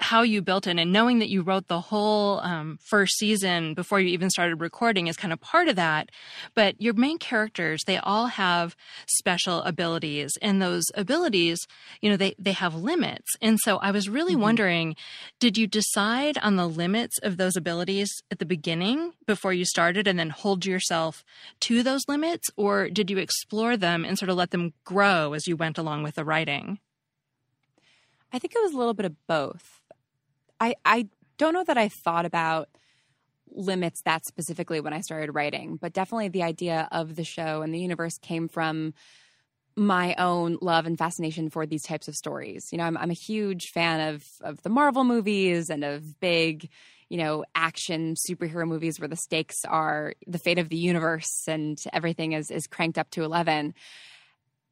how 0.00 0.22
you 0.22 0.42
built 0.42 0.66
it. 0.66 0.78
And 0.78 0.92
knowing 0.92 1.18
that 1.18 1.28
you 1.28 1.42
wrote 1.42 1.68
the 1.68 1.80
whole 1.80 2.40
um, 2.40 2.78
first 2.88 3.18
season 3.18 3.74
before 3.74 4.00
you 4.00 4.08
even 4.08 4.30
started 4.30 4.60
recording 4.60 5.06
is 5.06 5.16
kind 5.16 5.32
of 5.32 5.40
part 5.40 5.68
of 5.68 5.76
that. 5.76 6.10
But 6.54 6.80
your 6.80 6.94
main 6.94 7.18
characters, 7.18 7.82
they 7.86 7.98
all 7.98 8.26
have 8.26 8.76
special 9.06 9.62
abilities, 9.62 10.32
and 10.40 10.60
those 10.60 10.84
abilities, 10.94 11.66
you 12.00 12.10
know, 12.10 12.16
they 12.16 12.34
they 12.38 12.52
have 12.52 12.74
limits. 12.74 13.28
And 13.40 13.58
so 13.60 13.78
I 13.78 13.90
was 13.90 14.08
really 14.08 14.32
mm-hmm. 14.32 14.42
wondering, 14.42 14.96
did 15.38 15.58
you 15.58 15.66
decide 15.66 16.38
on 16.38 16.56
the 16.56 16.68
limits 16.68 17.18
of 17.22 17.36
those 17.36 17.56
abilities 17.56 18.10
at 18.30 18.38
the 18.38 18.46
beginning 18.46 19.12
before 19.26 19.52
you 19.52 19.64
started, 19.64 20.06
and 20.06 20.18
then 20.18 20.30
hold 20.30 20.64
yourself 20.64 21.24
to 21.60 21.82
those 21.82 22.02
limits, 22.08 22.48
or 22.56 22.88
did 22.88 23.10
you 23.10 23.18
explore 23.18 23.76
them 23.76 24.04
and 24.04 24.18
sort 24.18 24.30
of 24.30 24.36
let 24.36 24.50
them 24.50 24.72
grow 24.88 25.34
as 25.34 25.46
you 25.46 25.54
went 25.54 25.76
along 25.76 26.02
with 26.02 26.14
the 26.14 26.24
writing? 26.24 26.78
I 28.32 28.38
think 28.38 28.54
it 28.54 28.62
was 28.62 28.72
a 28.72 28.78
little 28.78 28.94
bit 28.94 29.04
of 29.04 29.14
both. 29.26 29.82
I 30.58 30.76
I 30.84 31.08
don't 31.36 31.52
know 31.52 31.64
that 31.64 31.76
I 31.76 31.88
thought 31.88 32.24
about 32.24 32.70
limits 33.50 34.00
that 34.02 34.24
specifically 34.24 34.80
when 34.80 34.94
I 34.94 35.02
started 35.02 35.32
writing, 35.34 35.76
but 35.76 35.92
definitely 35.92 36.28
the 36.28 36.42
idea 36.42 36.88
of 36.90 37.16
the 37.16 37.24
show 37.24 37.60
and 37.60 37.74
the 37.74 37.80
universe 37.80 38.16
came 38.18 38.48
from 38.48 38.94
my 39.76 40.14
own 40.16 40.56
love 40.62 40.86
and 40.86 40.98
fascination 40.98 41.50
for 41.50 41.66
these 41.66 41.82
types 41.82 42.08
of 42.08 42.14
stories. 42.14 42.68
You 42.72 42.78
know, 42.78 42.84
I'm, 42.84 42.96
I'm 42.96 43.10
a 43.10 43.24
huge 43.30 43.70
fan 43.70 44.14
of 44.14 44.24
of 44.40 44.62
the 44.62 44.70
Marvel 44.70 45.04
movies 45.04 45.68
and 45.68 45.84
of 45.84 46.18
big, 46.18 46.70
you 47.10 47.18
know, 47.18 47.44
action 47.54 48.14
superhero 48.14 48.66
movies 48.66 48.98
where 48.98 49.08
the 49.08 49.16
stakes 49.16 49.66
are 49.66 50.14
the 50.26 50.38
fate 50.38 50.58
of 50.58 50.70
the 50.70 50.78
universe 50.78 51.44
and 51.46 51.78
everything 51.92 52.32
is 52.32 52.50
is 52.50 52.66
cranked 52.66 52.96
up 52.96 53.10
to 53.10 53.22
eleven. 53.22 53.74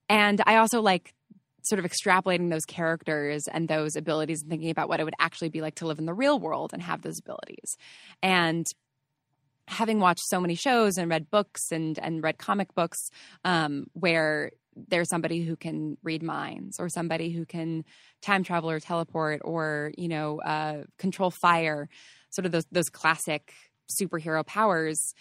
And 0.09 0.41
I 0.47 0.57
also 0.57 0.81
like 0.81 1.15
sort 1.63 1.85
of 1.85 1.91
extrapolating 1.91 2.51
those 2.51 2.65
characters 2.65 3.49
and 3.53 3.67
those 3.67 3.97
abilities 3.97 4.43
and 4.43 4.51
thinking 4.51 4.71
about 4.71 4.89
what 4.89 5.01
it 5.01 5.05
would 5.05 5.15
actually 5.19 5.49
be 5.49 5.61
like 5.61 5.75
to 5.77 5.87
live 5.87 5.99
in 5.99 6.07
the 6.07 6.15
real 6.15 6.39
world 6.39 6.71
and 6.73 6.81
have 6.83 7.03
those 7.03 7.19
abilities. 7.19 7.77
And 8.23 8.67
having 9.69 9.99
watched 9.99 10.23
so 10.27 10.41
many 10.41 10.55
shows 10.55 10.97
and 10.97 11.11
read 11.11 11.31
books 11.31 11.73
and 11.73 11.99
and 11.99 12.23
read 12.23 12.39
comic 12.39 12.75
books 12.75 13.11
um, 13.45 13.87
where 13.95 14.53
there's 14.77 15.09
somebody 15.09 15.43
who 15.43 15.57
can 15.57 15.97
read 16.03 16.23
minds 16.23 16.79
or 16.79 16.89
somebody 16.89 17.31
who 17.31 17.45
can 17.45 17.85
time 18.23 18.45
travel 18.45 18.71
or 18.71 18.79
teleport 18.79 19.41
or 19.45 19.93
you 19.97 20.09
know 20.09 20.41
uh, 20.41 20.85
control 20.99 21.31
fire 21.31 21.89
sort 22.31 22.47
of 22.47 22.53
those 22.53 22.67
those 22.71 22.89
classic 22.89 23.53
superhero 24.01 24.45
powers 24.47 25.15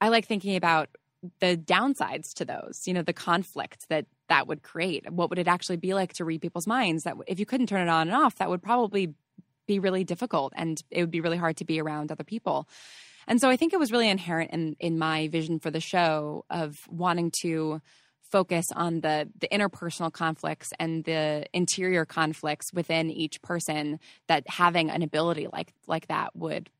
i 0.00 0.08
like 0.08 0.26
thinking 0.26 0.56
about 0.56 0.88
the 1.40 1.56
downsides 1.56 2.34
to 2.34 2.44
those 2.44 2.82
you 2.86 2.94
know 2.94 3.02
the 3.02 3.12
conflict 3.12 3.88
that 3.88 4.06
that 4.28 4.46
would 4.46 4.62
create. 4.62 5.10
What 5.10 5.30
would 5.30 5.38
it 5.38 5.48
actually 5.48 5.76
be 5.76 5.94
like 5.94 6.14
to 6.14 6.24
read 6.24 6.40
people's 6.40 6.66
minds 6.66 7.04
that 7.04 7.16
if 7.26 7.38
you 7.38 7.46
couldn't 7.46 7.66
turn 7.66 7.86
it 7.86 7.90
on 7.90 8.08
and 8.08 8.16
off 8.16 8.36
that 8.36 8.48
would 8.48 8.62
probably 8.62 9.14
be 9.66 9.78
really 9.78 10.04
difficult 10.04 10.52
and 10.56 10.82
it 10.90 11.00
would 11.00 11.10
be 11.10 11.20
really 11.20 11.36
hard 11.36 11.58
to 11.58 11.64
be 11.64 11.80
around 11.80 12.10
other 12.10 12.24
people. 12.24 12.68
And 13.28 13.40
so 13.40 13.48
i 13.48 13.56
think 13.56 13.72
it 13.72 13.78
was 13.78 13.92
really 13.92 14.08
inherent 14.08 14.50
in 14.52 14.76
in 14.80 14.98
my 14.98 15.28
vision 15.28 15.58
for 15.60 15.70
the 15.70 15.80
show 15.80 16.44
of 16.50 16.86
wanting 16.88 17.30
to 17.42 17.80
focus 18.32 18.72
on 18.74 19.00
the 19.00 19.28
the 19.38 19.48
interpersonal 19.48 20.10
conflicts 20.10 20.72
and 20.80 21.04
the 21.04 21.44
interior 21.52 22.04
conflicts 22.06 22.72
within 22.72 23.10
each 23.10 23.42
person 23.42 24.00
that 24.26 24.42
having 24.48 24.90
an 24.90 25.02
ability 25.02 25.46
like 25.52 25.72
like 25.86 26.08
that 26.08 26.34
would 26.34 26.70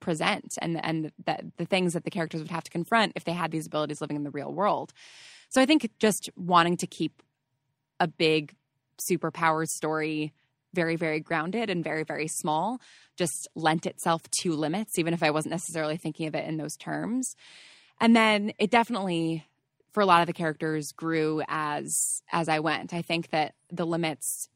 present 0.00 0.56
and 0.60 0.82
and 0.84 1.12
that 1.24 1.44
the 1.56 1.64
things 1.64 1.94
that 1.94 2.04
the 2.04 2.10
characters 2.10 2.40
would 2.40 2.50
have 2.50 2.64
to 2.64 2.70
confront 2.70 3.12
if 3.16 3.24
they 3.24 3.32
had 3.32 3.50
these 3.50 3.66
abilities 3.66 4.00
living 4.00 4.16
in 4.16 4.24
the 4.24 4.30
real 4.30 4.52
world. 4.52 4.92
So 5.50 5.60
I 5.60 5.66
think 5.66 5.90
just 5.98 6.30
wanting 6.36 6.76
to 6.78 6.86
keep 6.86 7.22
a 8.00 8.06
big 8.06 8.54
superpower 9.10 9.66
story 9.66 10.32
very 10.74 10.96
very 10.96 11.20
grounded 11.20 11.70
and 11.70 11.82
very 11.82 12.04
very 12.04 12.28
small 12.28 12.80
just 13.16 13.48
lent 13.54 13.86
itself 13.86 14.22
to 14.42 14.52
limits 14.52 14.98
even 14.98 15.14
if 15.14 15.22
I 15.22 15.30
wasn't 15.30 15.52
necessarily 15.52 15.96
thinking 15.96 16.26
of 16.26 16.34
it 16.34 16.46
in 16.46 16.56
those 16.56 16.76
terms. 16.76 17.34
And 18.00 18.14
then 18.14 18.52
it 18.58 18.70
definitely 18.70 19.46
for 19.92 20.02
a 20.02 20.06
lot 20.06 20.20
of 20.20 20.26
the 20.26 20.32
characters 20.32 20.92
grew 20.92 21.42
as 21.48 22.22
as 22.30 22.48
I 22.48 22.60
went. 22.60 22.92
I 22.92 23.02
think 23.02 23.30
that 23.30 23.54
the 23.70 23.86
limits 23.86 24.48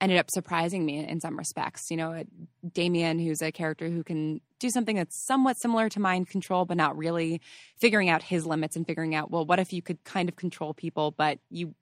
ended 0.00 0.18
up 0.18 0.30
surprising 0.30 0.84
me 0.84 1.06
in 1.06 1.20
some 1.20 1.36
respects. 1.36 1.90
You 1.90 1.96
know, 1.96 2.24
Damien, 2.72 3.18
who's 3.18 3.42
a 3.42 3.52
character 3.52 3.88
who 3.88 4.02
can 4.02 4.40
do 4.58 4.70
something 4.70 4.96
that's 4.96 5.24
somewhat 5.26 5.58
similar 5.58 5.88
to 5.90 6.00
mind 6.00 6.28
control, 6.28 6.64
but 6.64 6.76
not 6.76 6.96
really, 6.96 7.40
figuring 7.78 8.08
out 8.08 8.22
his 8.22 8.46
limits 8.46 8.76
and 8.76 8.86
figuring 8.86 9.14
out, 9.14 9.30
well, 9.30 9.44
what 9.44 9.58
if 9.58 9.72
you 9.72 9.82
could 9.82 10.02
kind 10.04 10.28
of 10.28 10.36
control 10.36 10.74
people, 10.74 11.10
but 11.10 11.38
you, 11.50 11.74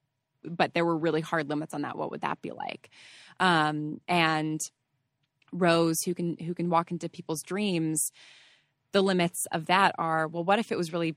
but 0.45 0.75
there 0.75 0.85
were 0.85 0.97
really 0.97 1.21
hard 1.21 1.49
limits 1.49 1.75
on 1.75 1.83
that. 1.83 1.97
What 1.97 2.11
would 2.11 2.21
that 2.23 2.41
be 2.43 2.51
like? 2.53 2.91
Um, 3.41 4.01
and 4.09 4.61
Rose, 5.53 6.03
who 6.03 6.15
can 6.15 6.37
who 6.37 6.55
can 6.55 6.71
walk 6.71 6.91
into 6.91 7.09
people's 7.09 7.43
dreams. 7.43 8.13
The 8.93 9.03
limits 9.03 9.47
of 9.53 9.67
that 9.67 9.95
are, 9.99 10.29
well, 10.29 10.45
what 10.45 10.59
if 10.59 10.73
it 10.73 10.79
was 10.79 10.93
really 10.93 11.17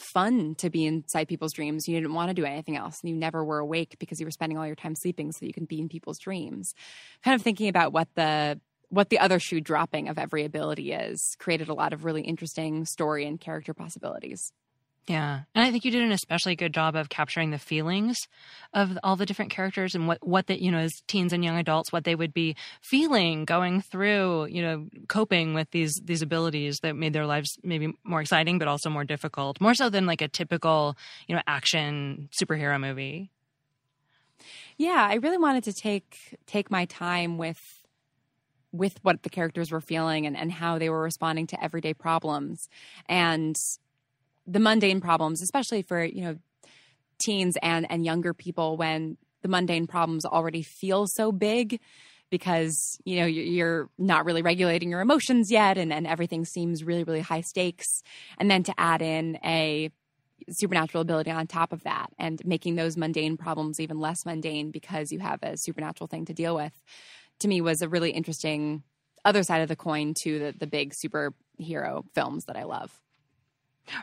fun 0.00 0.54
to 0.56 0.70
be 0.70 0.86
inside 0.86 1.28
people's 1.28 1.52
dreams. 1.52 1.88
You 1.88 1.96
didn't 1.96 2.14
want 2.14 2.28
to 2.28 2.34
do 2.34 2.44
anything 2.44 2.76
else. 2.76 3.00
And 3.00 3.10
you 3.10 3.16
never 3.16 3.44
were 3.44 3.58
awake 3.58 3.96
because 3.98 4.20
you 4.20 4.26
were 4.26 4.30
spending 4.30 4.58
all 4.58 4.66
your 4.66 4.76
time 4.76 4.94
sleeping 4.94 5.32
so 5.32 5.46
you 5.46 5.52
can 5.52 5.64
be 5.64 5.80
in 5.80 5.88
people's 5.88 6.18
dreams. 6.18 6.74
Kind 7.22 7.34
of 7.34 7.42
thinking 7.42 7.68
about 7.68 7.92
what 7.92 8.08
the 8.14 8.60
what 8.88 9.08
the 9.08 9.20
other 9.20 9.38
shoe 9.38 9.60
dropping 9.60 10.08
of 10.08 10.18
every 10.18 10.44
ability 10.44 10.92
is 10.92 11.36
created 11.38 11.68
a 11.68 11.74
lot 11.74 11.92
of 11.92 12.04
really 12.04 12.22
interesting 12.22 12.84
story 12.84 13.24
and 13.24 13.40
character 13.40 13.72
possibilities. 13.72 14.52
Yeah. 15.08 15.40
And 15.56 15.64
I 15.64 15.72
think 15.72 15.84
you 15.84 15.90
did 15.90 16.02
an 16.02 16.12
especially 16.12 16.54
good 16.54 16.72
job 16.72 16.94
of 16.94 17.08
capturing 17.08 17.50
the 17.50 17.58
feelings 17.58 18.16
of 18.72 18.96
all 19.02 19.16
the 19.16 19.26
different 19.26 19.50
characters 19.50 19.96
and 19.96 20.06
what, 20.06 20.24
what 20.24 20.46
that, 20.46 20.60
you 20.60 20.70
know, 20.70 20.78
as 20.78 20.92
teens 21.08 21.32
and 21.32 21.44
young 21.44 21.58
adults, 21.58 21.90
what 21.90 22.04
they 22.04 22.14
would 22.14 22.32
be 22.32 22.54
feeling 22.80 23.44
going 23.44 23.80
through, 23.80 24.46
you 24.46 24.62
know, 24.62 24.86
coping 25.08 25.52
with 25.52 25.68
these, 25.72 26.00
these 26.04 26.22
abilities 26.22 26.78
that 26.82 26.94
made 26.94 27.12
their 27.12 27.26
lives 27.26 27.58
maybe 27.64 27.92
more 28.04 28.20
exciting, 28.20 28.58
but 28.58 28.68
also 28.68 28.88
more 28.88 29.02
difficult, 29.02 29.60
more 29.60 29.74
so 29.74 29.90
than 29.90 30.06
like 30.06 30.20
a 30.20 30.28
typical, 30.28 30.96
you 31.26 31.34
know, 31.34 31.42
action 31.46 32.28
superhero 32.40 32.80
movie. 32.80 33.30
Yeah. 34.76 35.08
I 35.10 35.14
really 35.14 35.38
wanted 35.38 35.64
to 35.64 35.72
take, 35.72 36.38
take 36.46 36.70
my 36.70 36.84
time 36.84 37.36
with, 37.36 37.84
with 38.70 39.00
what 39.02 39.24
the 39.24 39.30
characters 39.30 39.72
were 39.72 39.80
feeling 39.80 40.24
and, 40.26 40.36
and 40.36 40.52
how 40.52 40.78
they 40.78 40.88
were 40.88 41.02
responding 41.02 41.48
to 41.48 41.64
everyday 41.64 41.94
problems. 41.94 42.68
And 43.08 43.56
the 44.50 44.60
mundane 44.60 45.00
problems, 45.00 45.42
especially 45.42 45.82
for, 45.82 46.02
you 46.02 46.22
know, 46.22 46.36
teens 47.18 47.56
and, 47.62 47.86
and 47.90 48.04
younger 48.04 48.34
people 48.34 48.76
when 48.76 49.16
the 49.42 49.48
mundane 49.48 49.86
problems 49.86 50.24
already 50.24 50.62
feel 50.62 51.06
so 51.06 51.32
big 51.32 51.80
because, 52.30 52.98
you 53.04 53.20
know, 53.20 53.26
you're 53.26 53.88
not 53.98 54.24
really 54.24 54.42
regulating 54.42 54.90
your 54.90 55.00
emotions 55.00 55.50
yet 55.50 55.76
and, 55.76 55.92
and 55.92 56.06
everything 56.06 56.44
seems 56.44 56.84
really, 56.84 57.04
really 57.04 57.20
high 57.20 57.40
stakes. 57.40 58.02
And 58.38 58.50
then 58.50 58.62
to 58.64 58.74
add 58.78 59.02
in 59.02 59.38
a 59.44 59.90
supernatural 60.48 61.02
ability 61.02 61.30
on 61.30 61.46
top 61.46 61.72
of 61.72 61.82
that 61.82 62.08
and 62.18 62.40
making 62.44 62.76
those 62.76 62.96
mundane 62.96 63.36
problems 63.36 63.78
even 63.78 63.98
less 64.00 64.24
mundane 64.24 64.70
because 64.70 65.12
you 65.12 65.18
have 65.18 65.42
a 65.42 65.56
supernatural 65.56 66.08
thing 66.08 66.24
to 66.24 66.32
deal 66.32 66.54
with 66.54 66.72
to 67.40 67.48
me 67.48 67.60
was 67.60 67.82
a 67.82 67.88
really 67.88 68.10
interesting 68.10 68.82
other 69.24 69.42
side 69.42 69.62
of 69.62 69.68
the 69.68 69.76
coin 69.76 70.14
to 70.22 70.38
the, 70.38 70.54
the 70.58 70.66
big 70.66 70.94
superhero 70.94 72.04
films 72.14 72.44
that 72.46 72.56
I 72.56 72.64
love. 72.64 73.00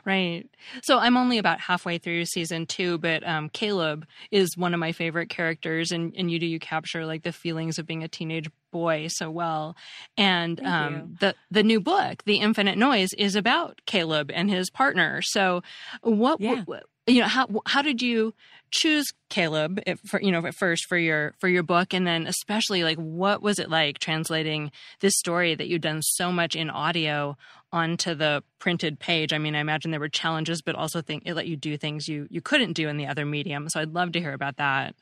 Right. 0.05 0.49
So 0.83 0.97
I'm 0.97 1.17
only 1.17 1.37
about 1.37 1.59
halfway 1.59 1.97
through 1.97 2.25
season 2.25 2.65
two, 2.65 2.97
but 2.97 3.27
um, 3.27 3.49
Caleb 3.49 4.07
is 4.31 4.57
one 4.57 4.73
of 4.73 4.79
my 4.79 4.91
favorite 4.91 5.29
characters, 5.29 5.91
and, 5.91 6.13
and 6.17 6.29
you 6.29 6.39
do 6.39 6.45
you 6.45 6.59
capture 6.59 7.05
like 7.05 7.23
the 7.23 7.31
feelings 7.31 7.79
of 7.79 7.85
being 7.85 8.03
a 8.03 8.07
teenage 8.07 8.49
boy 8.71 9.07
so 9.09 9.29
well. 9.29 9.75
And 10.17 10.59
um, 10.65 11.17
the 11.19 11.35
the 11.51 11.63
new 11.63 11.79
book, 11.79 12.23
The 12.25 12.37
Infinite 12.37 12.77
Noise, 12.77 13.09
is 13.17 13.35
about 13.35 13.81
Caleb 13.85 14.31
and 14.33 14.49
his 14.49 14.69
partner. 14.69 15.21
So 15.23 15.63
what, 16.01 16.39
yeah. 16.39 16.63
what 16.65 16.83
you 17.07 17.21
know 17.21 17.27
how 17.27 17.47
how 17.65 17.81
did 17.81 18.01
you 18.01 18.33
choose 18.69 19.13
Caleb 19.29 19.79
eh, 19.87 19.95
for 20.05 20.21
you 20.21 20.31
know 20.31 20.45
at 20.45 20.53
first 20.53 20.85
for 20.85 20.97
your 20.97 21.33
for 21.39 21.47
your 21.47 21.63
book? 21.63 21.93
And 21.93 22.05
then 22.05 22.27
especially 22.27 22.83
like 22.83 22.97
what 22.97 23.41
was 23.41 23.59
it 23.59 23.69
like 23.69 23.99
translating 23.99 24.71
this 24.99 25.17
story 25.17 25.55
that 25.55 25.67
you'd 25.67 25.81
done 25.81 26.01
so 26.01 26.31
much 26.31 26.55
in 26.55 26.69
audio 26.69 27.37
onto 27.71 28.13
the 28.13 28.43
printed 28.59 28.99
page? 28.99 29.31
I 29.31 29.37
mean 29.37 29.55
I 29.55 29.59
imagine 29.59 29.91
there 29.91 29.99
were 29.99 30.09
challenges 30.09 30.61
but 30.61 30.75
also 30.75 31.01
think 31.01 31.23
it 31.25 31.33
let 31.33 31.47
you 31.47 31.55
do 31.55 31.77
things 31.77 32.07
you 32.07 32.27
you 32.29 32.41
couldn't 32.41 32.73
do 32.73 32.89
in 32.89 32.97
the 32.97 33.07
other 33.07 33.25
medium. 33.25 33.69
So 33.69 33.79
I'd 33.79 33.93
love 33.93 34.11
to 34.11 34.19
hear 34.19 34.33
about 34.33 34.57
that. 34.57 34.93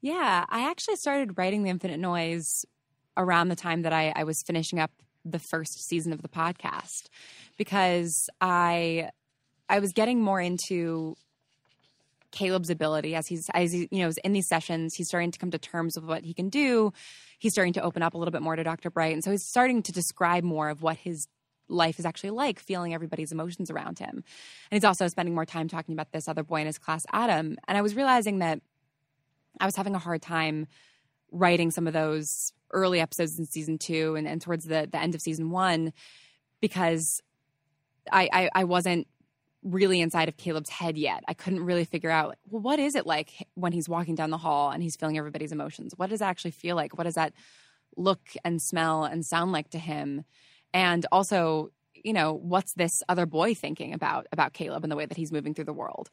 Yeah 0.00 0.46
I 0.48 0.70
actually 0.70 0.96
started 0.96 1.36
writing 1.36 1.64
the 1.64 1.70
infinite 1.70 1.98
noise 1.98 2.64
around 3.16 3.48
the 3.48 3.56
time 3.56 3.82
that 3.82 3.92
I, 3.92 4.12
I 4.14 4.22
was 4.22 4.42
finishing 4.42 4.78
up 4.78 4.92
the 5.24 5.40
first 5.40 5.86
season 5.88 6.12
of 6.12 6.22
the 6.22 6.28
podcast 6.28 7.08
because 7.56 8.30
I 8.40 9.10
I 9.68 9.80
was 9.80 9.92
getting 9.92 10.20
more 10.20 10.40
into 10.40 11.16
Caleb's 12.30 12.70
ability 12.70 13.14
as 13.14 13.26
he's 13.26 13.48
as 13.54 13.72
he 13.72 13.88
you 13.90 14.04
know 14.04 14.12
in 14.22 14.32
these 14.32 14.48
sessions 14.48 14.94
he's 14.94 15.08
starting 15.08 15.30
to 15.30 15.38
come 15.38 15.50
to 15.50 15.58
terms 15.58 15.96
with 15.96 16.04
what 16.04 16.24
he 16.24 16.34
can 16.34 16.48
do. 16.48 16.92
He's 17.38 17.52
starting 17.52 17.72
to 17.74 17.82
open 17.82 18.02
up 18.02 18.14
a 18.14 18.18
little 18.18 18.32
bit 18.32 18.42
more 18.42 18.56
to 18.56 18.64
Dr. 18.64 18.90
Bright, 18.90 19.14
and 19.14 19.22
so 19.22 19.30
he's 19.30 19.44
starting 19.44 19.82
to 19.84 19.92
describe 19.92 20.44
more 20.44 20.68
of 20.68 20.82
what 20.82 20.96
his 20.96 21.28
life 21.68 21.98
is 21.98 22.06
actually 22.06 22.30
like, 22.30 22.58
feeling 22.58 22.94
everybody's 22.94 23.30
emotions 23.30 23.70
around 23.70 23.98
him. 23.98 24.08
And 24.10 24.24
he's 24.70 24.84
also 24.84 25.06
spending 25.08 25.34
more 25.34 25.44
time 25.44 25.68
talking 25.68 25.92
about 25.92 26.12
this 26.12 26.26
other 26.26 26.42
boy 26.42 26.60
in 26.60 26.66
his 26.66 26.78
class, 26.78 27.04
Adam. 27.12 27.56
And 27.68 27.76
I 27.76 27.82
was 27.82 27.94
realizing 27.94 28.38
that 28.38 28.60
I 29.60 29.66
was 29.66 29.76
having 29.76 29.94
a 29.94 29.98
hard 29.98 30.22
time 30.22 30.66
writing 31.30 31.70
some 31.70 31.86
of 31.86 31.92
those 31.92 32.52
early 32.70 33.00
episodes 33.00 33.38
in 33.38 33.46
season 33.46 33.78
two 33.78 34.14
and, 34.16 34.26
and 34.26 34.40
towards 34.40 34.64
the, 34.64 34.88
the 34.90 35.00
end 35.00 35.14
of 35.14 35.20
season 35.20 35.50
one 35.50 35.92
because 36.60 37.22
I, 38.10 38.28
I, 38.32 38.50
I 38.54 38.64
wasn't 38.64 39.06
really 39.62 40.00
inside 40.00 40.28
of 40.28 40.36
Caleb's 40.36 40.70
head 40.70 40.96
yet. 40.96 41.24
I 41.26 41.34
couldn't 41.34 41.64
really 41.64 41.84
figure 41.84 42.10
out, 42.10 42.28
like, 42.28 42.38
well, 42.48 42.62
what 42.62 42.78
is 42.78 42.94
it 42.94 43.06
like 43.06 43.46
when 43.54 43.72
he's 43.72 43.88
walking 43.88 44.14
down 44.14 44.30
the 44.30 44.38
hall 44.38 44.70
and 44.70 44.82
he's 44.82 44.96
feeling 44.96 45.18
everybody's 45.18 45.52
emotions? 45.52 45.94
What 45.96 46.10
does 46.10 46.20
that 46.20 46.28
actually 46.28 46.52
feel 46.52 46.76
like? 46.76 46.96
What 46.96 47.04
does 47.04 47.14
that 47.14 47.32
look 47.96 48.20
and 48.44 48.62
smell 48.62 49.04
and 49.04 49.26
sound 49.26 49.52
like 49.52 49.70
to 49.70 49.78
him? 49.78 50.24
And 50.72 51.04
also, 51.10 51.70
you 51.92 52.12
know, 52.12 52.32
what's 52.32 52.74
this 52.74 53.02
other 53.08 53.26
boy 53.26 53.54
thinking 53.54 53.94
about 53.94 54.26
about 54.32 54.52
Caleb 54.52 54.84
and 54.84 54.92
the 54.92 54.96
way 54.96 55.06
that 55.06 55.16
he's 55.16 55.32
moving 55.32 55.54
through 55.54 55.64
the 55.64 55.72
world? 55.72 56.08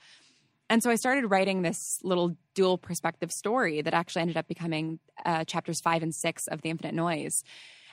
And 0.67 0.81
so 0.81 0.89
I 0.89 0.95
started 0.95 1.27
writing 1.27 1.61
this 1.61 1.99
little 2.03 2.35
dual 2.55 2.79
perspective 2.79 3.31
story 3.31 3.83
that 3.83 3.93
actually 3.93 4.23
ended 4.23 4.37
up 4.37 4.47
becoming 4.47 4.99
uh, 5.23 5.43
chapters 5.43 5.79
five 5.79 6.01
and 6.01 6.13
six 6.13 6.47
of 6.47 6.63
The 6.63 6.71
Infinite 6.71 6.95
Noise. 6.95 7.43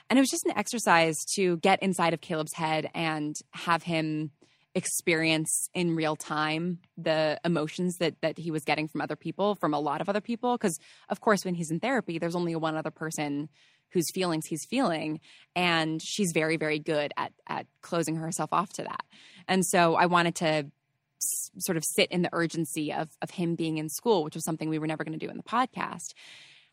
And 0.08 0.18
it 0.18 0.22
was 0.22 0.30
just 0.30 0.46
an 0.46 0.56
exercise 0.56 1.24
to 1.34 1.58
get 1.58 1.82
inside 1.82 2.14
of 2.14 2.22
Caleb's 2.22 2.54
head 2.54 2.88
and 2.94 3.36
have 3.50 3.82
him 3.82 4.30
experience 4.74 5.68
in 5.74 5.94
real 5.94 6.16
time 6.16 6.78
the 6.96 7.38
emotions 7.44 7.98
that 7.98 8.14
that 8.22 8.38
he 8.38 8.50
was 8.50 8.64
getting 8.64 8.88
from 8.88 9.02
other 9.02 9.16
people 9.16 9.54
from 9.54 9.74
a 9.74 9.80
lot 9.80 10.00
of 10.00 10.08
other 10.08 10.20
people 10.20 10.56
because 10.56 10.78
of 11.10 11.20
course 11.20 11.44
when 11.44 11.54
he's 11.54 11.70
in 11.70 11.78
therapy 11.78 12.18
there's 12.18 12.34
only 12.34 12.56
one 12.56 12.74
other 12.74 12.90
person 12.90 13.50
whose 13.92 14.10
feelings 14.10 14.46
he's 14.46 14.64
feeling 14.64 15.20
and 15.54 16.00
she's 16.02 16.32
very 16.32 16.56
very 16.56 16.78
good 16.78 17.12
at 17.16 17.32
at 17.46 17.66
closing 17.82 18.16
herself 18.16 18.50
off 18.52 18.72
to 18.72 18.82
that. 18.82 19.04
And 19.46 19.64
so 19.64 19.94
i 19.94 20.06
wanted 20.06 20.36
to 20.36 20.46
s- 20.46 21.50
sort 21.58 21.76
of 21.76 21.84
sit 21.84 22.10
in 22.10 22.22
the 22.22 22.30
urgency 22.32 22.92
of 22.92 23.10
of 23.20 23.30
him 23.30 23.54
being 23.54 23.76
in 23.76 23.90
school 23.90 24.24
which 24.24 24.34
was 24.34 24.44
something 24.44 24.70
we 24.70 24.78
were 24.78 24.86
never 24.86 25.04
going 25.04 25.18
to 25.18 25.24
do 25.24 25.30
in 25.30 25.36
the 25.36 25.42
podcast. 25.42 26.14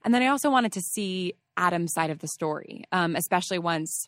And 0.05 0.13
then 0.13 0.21
i 0.21 0.27
also 0.27 0.49
wanted 0.49 0.71
to 0.73 0.81
see 0.81 1.33
adam's 1.57 1.91
side 1.91 2.09
of 2.09 2.19
the 2.19 2.27
story 2.29 2.85
um, 2.93 3.17
especially 3.17 3.59
once 3.59 4.07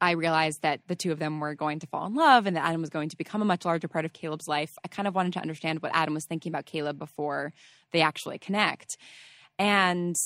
I 0.00 0.12
realized 0.12 0.62
that 0.62 0.80
the 0.86 0.96
two 0.96 1.12
of 1.12 1.18
them 1.18 1.40
were 1.40 1.54
going 1.54 1.78
to 1.80 1.86
fall 1.86 2.06
in 2.06 2.14
love 2.14 2.46
and 2.46 2.56
that 2.56 2.64
Adam 2.64 2.80
was 2.80 2.90
going 2.90 3.10
to 3.10 3.16
become 3.16 3.42
a 3.42 3.44
much 3.44 3.64
larger 3.64 3.88
part 3.88 4.04
of 4.04 4.12
Caleb's 4.12 4.48
life. 4.48 4.78
I 4.84 4.88
kind 4.88 5.06
of 5.06 5.14
wanted 5.14 5.34
to 5.34 5.40
understand 5.40 5.82
what 5.82 5.92
Adam 5.94 6.14
was 6.14 6.24
thinking 6.24 6.50
about 6.50 6.66
Caleb 6.66 6.98
before 6.98 7.52
they 7.92 8.00
actually 8.00 8.38
connect. 8.38 8.96
And 9.58 10.16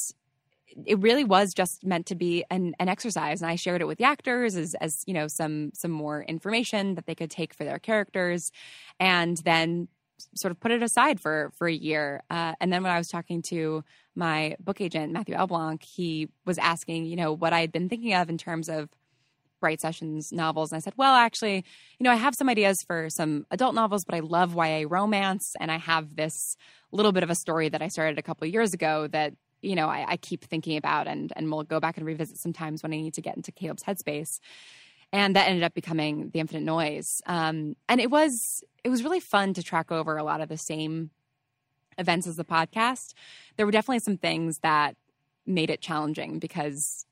it 0.87 0.99
really 0.99 1.25
was 1.25 1.55
just 1.55 1.85
meant 1.85 2.07
to 2.07 2.15
be 2.15 2.45
an, 2.51 2.75
an 2.79 2.89
exercise 2.89 3.41
and 3.41 3.51
i 3.51 3.55
shared 3.55 3.81
it 3.81 3.87
with 3.87 3.99
the 3.99 4.05
actors 4.05 4.57
as, 4.57 4.75
as 4.81 5.05
you 5.07 5.15
know 5.15 5.29
some 5.29 5.71
some 5.73 5.91
more 5.91 6.23
information 6.23 6.95
that 6.95 7.07
they 7.07 7.15
could 7.15 7.31
take 7.31 7.55
for 7.55 7.65
their 7.65 7.79
characters 7.79 8.51
and 8.99 9.37
then 9.39 9.89
sort 10.35 10.51
of 10.51 10.59
put 10.59 10.73
it 10.73 10.83
aside 10.83 11.21
for 11.21 11.53
for 11.57 11.69
a 11.69 11.73
year 11.73 12.23
uh, 12.31 12.55
and 12.61 12.73
then 12.73 12.83
when 12.83 12.91
i 12.91 12.99
was 12.99 13.09
talking 13.09 13.43
to 13.43 13.85
my 14.15 14.57
book 14.59 14.81
agent 14.81 15.13
matthew 15.13 15.35
elblonk 15.35 15.83
he 15.83 16.29
was 16.45 16.59
asking 16.59 17.05
you 17.05 17.17
know 17.17 17.33
what 17.33 17.53
i 17.53 17.61
had 17.61 17.71
been 17.71 17.89
thinking 17.89 18.15
of 18.15 18.29
in 18.29 18.39
terms 18.39 18.69
of 18.69 18.89
Bright 19.65 19.81
Sessions 19.81 20.31
novels. 20.31 20.73
And 20.73 20.77
I 20.77 20.81
said, 20.81 20.93
well, 20.99 21.15
actually, 21.15 21.65
you 21.99 22.05
know, 22.05 22.11
I 22.11 22.17
have 22.17 22.35
some 22.35 22.51
ideas 22.51 22.83
for 22.87 23.09
some 23.09 23.47
adult 23.51 23.75
novels, 23.75 24.05
but 24.05 24.15
I 24.15 24.21
love 24.21 24.55
YA 24.55 24.85
romance. 24.87 25.57
And 25.59 25.73
I 25.73 25.79
have 25.79 26.15
this 26.15 26.59
little 26.93 27.13
bit 27.13 27.23
of 27.23 27.31
a 27.31 27.35
story 27.35 27.71
that 27.71 27.81
I 27.81 27.89
started 27.89 28.19
a 28.19 28.23
couple 28.23 28.47
years 28.47 28.75
ago 28.75 29.07
that, 29.07 29.33
you 29.63 29.75
know, 29.75 29.89
I, 29.89 30.05
I 30.07 30.17
keep 30.19 30.45
thinking 30.45 30.77
about 30.77 31.07
and, 31.07 31.33
and 31.35 31.51
we'll 31.51 31.63
go 31.63 31.81
back 31.81 31.97
and 31.97 32.05
revisit 32.05 32.37
sometimes 32.37 32.83
when 32.83 32.93
I 32.93 32.97
need 32.97 33.15
to 33.15 33.23
get 33.23 33.37
into 33.37 33.53
Caleb's 33.53 33.85
headspace. 33.85 34.39
And 35.15 35.35
that 35.35 35.49
ended 35.49 35.63
up 35.63 35.73
becoming 35.73 36.29
The 36.29 36.41
Infinite 36.41 36.65
Noise. 36.65 37.23
Um, 37.25 37.75
and 37.89 38.03
it 38.03 38.11
was, 38.11 38.63
it 38.85 38.91
was 38.91 39.03
really 39.03 39.21
fun 39.21 39.55
to 39.55 39.63
track 39.63 39.91
over 39.91 40.19
a 40.19 40.25
lot 40.25 40.43
of 40.43 40.51
the 40.51 40.59
same 40.59 41.09
events 41.97 42.27
as 42.27 42.37
the 42.37 42.45
podcast. 42.45 43.15
There 43.57 43.65
were 43.65 43.73
definitely 43.73 44.01
some 44.01 44.19
things 44.19 44.59
that 44.59 44.95
made 45.47 45.71
it 45.71 45.81
challenging 45.81 46.39
because 46.39 47.07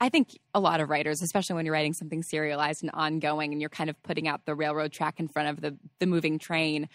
I 0.00 0.08
think 0.08 0.38
a 0.54 0.60
lot 0.60 0.80
of 0.80 0.90
writers, 0.90 1.22
especially 1.22 1.56
when 1.56 1.64
you're 1.64 1.72
writing 1.72 1.94
something 1.94 2.22
serialized 2.22 2.82
and 2.82 2.90
ongoing 2.92 3.52
and 3.52 3.60
you're 3.60 3.70
kind 3.70 3.88
of 3.88 4.00
putting 4.02 4.28
out 4.28 4.44
the 4.44 4.54
railroad 4.54 4.92
track 4.92 5.18
in 5.18 5.28
front 5.28 5.48
of 5.48 5.60
the, 5.60 5.76
the 6.00 6.06
moving 6.06 6.38
train, 6.38 6.88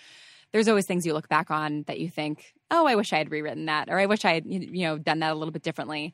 there's 0.52 0.68
always 0.68 0.86
things 0.86 1.06
you 1.06 1.14
look 1.14 1.30
back 1.30 1.50
on 1.50 1.84
that 1.88 2.00
you 2.00 2.10
think, 2.10 2.54
oh, 2.70 2.86
I 2.86 2.96
wish 2.96 3.14
I 3.14 3.18
had 3.18 3.32
rewritten 3.32 3.66
that, 3.66 3.90
or 3.90 3.98
I 4.00 4.06
wish 4.06 4.26
I 4.26 4.34
had, 4.34 4.46
you 4.46 4.84
know, 4.84 4.98
done 4.98 5.20
that 5.20 5.32
a 5.32 5.36
little 5.36 5.52
bit 5.52 5.64
differently. 5.64 6.14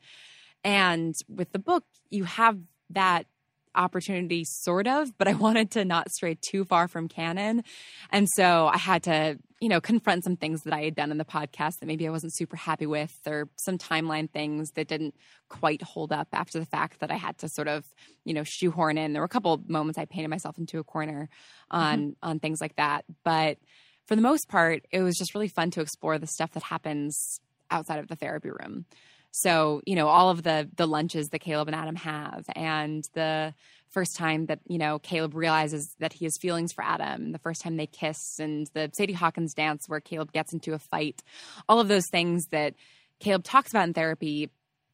And 0.64 1.14
with 1.28 1.52
the 1.52 1.58
book, 1.58 1.84
you 2.10 2.24
have 2.24 2.58
that 2.90 3.26
opportunity, 3.74 4.44
sort 4.44 4.86
of, 4.86 5.16
but 5.18 5.28
I 5.28 5.32
wanted 5.34 5.70
to 5.72 5.84
not 5.84 6.10
stray 6.10 6.38
too 6.40 6.64
far 6.64 6.88
from 6.88 7.08
canon. 7.08 7.64
And 8.10 8.28
so 8.28 8.68
I 8.72 8.78
had 8.78 9.02
to, 9.04 9.38
you 9.60 9.68
know, 9.68 9.80
confront 9.80 10.22
some 10.22 10.36
things 10.36 10.62
that 10.62 10.72
I 10.72 10.82
had 10.82 10.94
done 10.94 11.10
in 11.10 11.18
the 11.18 11.24
podcast 11.24 11.80
that 11.80 11.86
maybe 11.86 12.06
I 12.06 12.10
wasn't 12.10 12.34
super 12.34 12.56
happy 12.56 12.86
with, 12.86 13.18
or 13.26 13.48
some 13.56 13.76
timeline 13.76 14.30
things 14.30 14.70
that 14.72 14.86
didn't 14.86 15.14
quite 15.48 15.82
hold 15.82 16.12
up 16.12 16.28
after 16.32 16.60
the 16.60 16.66
fact 16.66 17.00
that 17.00 17.10
I 17.10 17.16
had 17.16 17.38
to 17.38 17.48
sort 17.48 17.66
of, 17.66 17.84
you 18.24 18.34
know, 18.34 18.44
shoehorn 18.44 18.98
in. 18.98 19.12
There 19.12 19.22
were 19.22 19.26
a 19.26 19.28
couple 19.28 19.60
moments 19.66 19.98
I 19.98 20.04
painted 20.04 20.28
myself 20.28 20.58
into 20.58 20.78
a 20.78 20.84
corner 20.84 21.28
on 21.70 21.98
mm-hmm. 21.98 22.28
on 22.28 22.38
things 22.38 22.60
like 22.60 22.76
that. 22.76 23.04
But 23.24 23.58
for 24.06 24.14
the 24.14 24.22
most 24.22 24.48
part, 24.48 24.86
it 24.90 25.02
was 25.02 25.16
just 25.16 25.34
really 25.34 25.48
fun 25.48 25.70
to 25.72 25.80
explore 25.80 26.18
the 26.18 26.26
stuff 26.26 26.52
that 26.52 26.62
happens 26.62 27.40
outside 27.70 27.98
of 27.98 28.08
the 28.08 28.16
therapy 28.16 28.50
room. 28.50 28.86
So, 29.30 29.82
you 29.84 29.94
know, 29.96 30.08
all 30.08 30.30
of 30.30 30.42
the 30.42 30.68
the 30.76 30.86
lunches 30.86 31.28
that 31.28 31.40
Caleb 31.40 31.68
and 31.68 31.74
Adam 31.74 31.96
have 31.96 32.44
and 32.54 33.04
the 33.14 33.54
first 33.90 34.16
time 34.16 34.46
that, 34.46 34.60
you 34.66 34.78
know, 34.78 34.98
Caleb 34.98 35.34
realizes 35.34 35.94
that 35.98 36.12
he 36.12 36.24
has 36.24 36.36
feelings 36.36 36.72
for 36.72 36.84
Adam, 36.84 37.32
the 37.32 37.38
first 37.38 37.62
time 37.62 37.76
they 37.76 37.86
kiss 37.86 38.38
and 38.38 38.66
the 38.74 38.90
Sadie 38.96 39.12
Hawkins 39.12 39.54
dance 39.54 39.88
where 39.88 40.00
Caleb 40.00 40.32
gets 40.32 40.52
into 40.52 40.74
a 40.74 40.78
fight. 40.78 41.22
All 41.68 41.80
of 41.80 41.88
those 41.88 42.08
things 42.10 42.46
that 42.50 42.74
Caleb 43.20 43.44
talks 43.44 43.70
about 43.70 43.88
in 43.88 43.94
therapy 43.94 44.50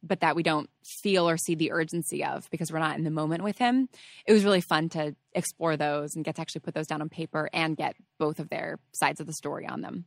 but 0.06 0.20
that 0.20 0.36
we 0.36 0.42
don't 0.42 0.68
feel 0.84 1.28
or 1.28 1.36
see 1.36 1.54
the 1.54 1.72
urgency 1.72 2.24
of 2.24 2.48
because 2.50 2.70
we're 2.70 2.78
not 2.78 2.98
in 2.98 3.04
the 3.04 3.10
moment 3.10 3.42
with 3.42 3.58
him. 3.58 3.88
It 4.26 4.32
was 4.32 4.44
really 4.44 4.60
fun 4.60 4.90
to 4.90 5.16
explore 5.32 5.76
those 5.76 6.14
and 6.14 6.24
get 6.24 6.36
to 6.36 6.42
actually 6.42 6.60
put 6.60 6.74
those 6.74 6.86
down 6.86 7.00
on 7.00 7.08
paper 7.08 7.48
and 7.52 7.76
get 7.76 7.96
both 8.18 8.38
of 8.38 8.50
their 8.50 8.78
sides 8.92 9.20
of 9.20 9.26
the 9.26 9.32
story 9.32 9.66
on 9.66 9.80
them. 9.80 10.04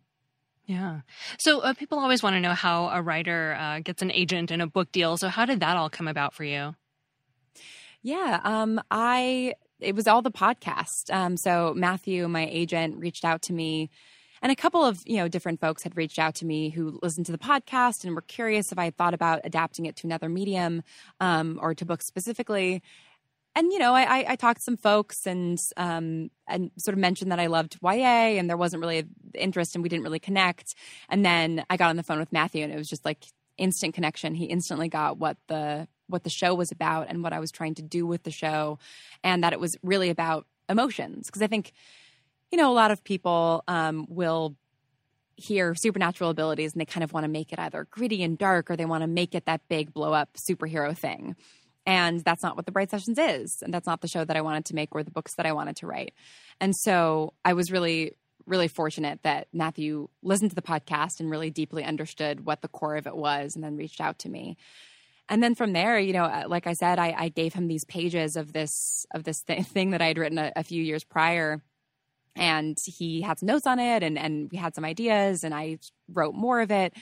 Yeah. 0.65 1.02
So 1.39 1.62
uh, 1.62 1.73
people 1.73 1.97
always 1.97 2.21
want 2.21 2.36
to 2.36 2.41
know 2.41 2.54
how 2.54 2.89
a 2.89 3.02
writer 3.02 3.58
uh, 3.60 3.80
gets 3.80 4.02
an 4.02 4.12
agent 4.12 4.52
in 4.52 4.62
a 4.62 4.67
book 4.67 4.91
deal. 4.91 5.17
So 5.17 5.30
how 5.30 5.45
did 5.45 5.62
that 5.62 5.78
all 5.78 5.89
come 5.89 6.08
about 6.08 6.34
for 6.34 6.43
you? 6.43 6.76
Yeah, 8.08 8.39
um, 8.46 8.80
I 8.89 9.56
it 9.82 9.93
was 9.93 10.08
all 10.08 10.22
the 10.22 10.32
podcast. 10.32 11.13
Um, 11.13 11.36
so 11.36 11.74
Matthew, 11.76 12.26
my 12.30 12.48
agent, 12.50 12.96
reached 12.96 13.26
out 13.26 13.41
to 13.43 13.54
me, 13.54 13.89
and 14.41 14.50
a 14.50 14.56
couple 14.56 14.86
of 14.86 15.04
you 15.06 15.17
know 15.17 15.28
different 15.28 15.60
folks 15.60 15.84
had 15.84 15.98
reached 15.98 16.17
out 16.17 16.34
to 16.36 16.46
me 16.46 16.70
who 16.70 17.02
listened 17.04 17.26
to 17.26 17.34
the 17.34 17.38
podcast 17.38 18.06
and 18.06 18.15
were 18.15 18.22
curious 18.22 18.72
if 18.72 18.80
I 18.80 18.86
had 18.86 18.96
thought 18.96 19.13
about 19.13 19.41
adapting 19.43 19.88
it 19.88 19.98
to 19.98 20.08
another 20.08 20.30
medium 20.30 20.84
um, 21.20 21.60
or 21.62 21.76
to 21.76 21.84
books 21.84 22.06
specifically 22.06 22.82
and 23.56 23.74
you 23.74 23.80
know, 23.80 23.93
I, 23.93 24.24
I 24.26 24.36
talked 24.38 24.60
to 24.60 24.63
some 24.63 24.78
folks 24.78 25.26
and 25.26 25.60
um, 25.76 26.30
and 26.48 26.72
sort 26.78 26.93
of 26.93 27.00
mentioned 27.00 27.34
that 27.34 27.41
I 27.41 27.48
loved 27.48 27.78
YA, 27.84 28.38
and 28.38 28.50
there 28.50 28.56
wasn't 28.56 28.82
really 28.82 29.04
interest, 29.34 29.76
and 29.76 29.84
we 29.84 29.89
didn't 29.89 30.04
really 30.04 30.20
connect. 30.20 30.76
And 31.10 31.26
then 31.26 31.65
I 31.70 31.76
got 31.76 31.89
on 31.89 31.98
the 31.98 32.04
phone 32.04 32.20
with 32.20 32.32
Matthew, 32.32 32.63
and 32.63 32.72
it 32.72 32.78
was 32.78 32.88
just 32.88 33.04
like 33.04 33.26
instant 33.58 33.96
connection. 33.96 34.34
He 34.34 34.46
instantly 34.46 34.88
got 34.88 35.17
what 35.17 35.36
the 35.48 35.89
what 36.08 36.24
the 36.24 36.30
show 36.30 36.56
was 36.56 36.72
about 36.72 37.08
and 37.10 37.24
what 37.24 37.34
I 37.34 37.39
was 37.39 37.52
trying 37.52 37.76
to 37.76 37.82
do 37.82 38.06
with 38.06 38.24
the 38.24 38.32
show, 38.32 38.80
and 39.24 39.43
that 39.43 39.54
it 39.54 39.60
was 39.60 39.78
really 39.84 40.10
about 40.10 40.46
emotions. 40.70 41.28
Because 41.28 41.41
I 41.41 41.48
think, 41.48 41.74
you 42.52 42.58
know, 42.58 42.72
a 42.72 42.74
lot 42.74 42.91
of 42.91 43.04
people 43.04 43.63
um, 43.67 44.06
will 44.10 44.56
hear 45.38 45.76
supernatural 45.76 46.32
abilities 46.32 46.74
and 46.74 46.82
they 46.82 46.86
kind 46.86 47.04
of 47.04 47.13
want 47.13 47.24
to 47.24 47.30
make 47.30 47.54
it 47.54 47.60
either 47.60 47.88
gritty 47.91 48.24
and 48.24 48.38
dark 48.38 48.72
or 48.72 48.76
they 48.76 48.86
want 48.86 49.04
to 49.04 49.08
make 49.08 49.36
it 49.36 49.46
that 49.46 49.62
big 49.70 49.93
blow 49.93 50.12
up 50.12 50.36
superhero 50.50 50.98
thing. 50.98 51.36
And 51.86 52.20
that's 52.22 52.43
not 52.43 52.58
what 52.58 52.65
the 52.65 52.72
Bright 52.72 52.89
Sessions 52.89 53.17
is. 53.17 53.62
And 53.62 53.74
that's 53.74 53.88
not 53.88 54.02
the 54.02 54.10
show 54.10 54.26
that 54.26 54.36
I 54.36 54.41
wanted 54.41 54.65
to 54.65 54.76
make 54.76 54.93
or 54.93 55.04
the 55.04 55.12
books 55.12 55.36
that 55.36 55.46
I 55.46 55.54
wanted 55.54 55.78
to 55.78 55.88
write. 55.88 56.13
And 56.60 56.76
so 56.76 57.34
I 57.46 57.54
was 57.54 57.72
really, 57.72 58.17
really 58.46 58.67
fortunate 58.67 59.20
that 59.24 59.48
Matthew 59.54 60.10
listened 60.22 60.52
to 60.52 60.56
the 60.56 60.62
podcast 60.62 61.20
and 61.20 61.30
really 61.30 61.50
deeply 61.50 61.86
understood 61.86 62.46
what 62.46 62.62
the 62.62 62.67
core 62.67 62.98
of 62.98 63.08
it 63.08 63.15
was 63.15 63.56
and 63.56 63.63
then 63.63 63.78
reached 63.78 64.02
out 64.02 64.20
to 64.20 64.30
me. 64.30 64.58
And 65.30 65.44
then 65.44 65.56
from 65.56 65.74
there, 65.74 66.00
you 66.00 66.13
know, 66.13 66.24
uh, 66.24 66.46
like 66.48 66.68
I 66.68 66.74
said, 66.74 67.00
I, 67.00 67.13
I 67.18 67.30
gave 67.30 67.54
him 67.54 67.68
these 67.68 67.84
pages 67.86 68.36
of 68.36 68.54
this 68.54 69.06
of 69.13 69.24
this 69.24 69.42
th- 69.44 69.66
thing 69.66 69.92
that 69.92 70.02
I 70.02 70.08
had 70.08 70.18
written 70.18 70.38
a, 70.38 70.52
a 70.56 70.63
few 70.63 70.82
years 70.82 71.04
prior 71.04 71.62
and 72.36 72.78
he 72.86 73.22
had 73.22 73.40
some 73.40 73.48
notes 73.48 73.68
on 73.68 73.80
it 73.80 74.04
and, 74.04 74.18
and 74.18 74.50
we 74.52 74.58
had 74.58 74.76
some 74.76 74.86
ideas 74.86 75.44
and 75.44 75.54
I 75.54 75.80
wrote 76.12 76.36
more 76.36 76.62
of 76.62 76.72
it. 76.72 76.94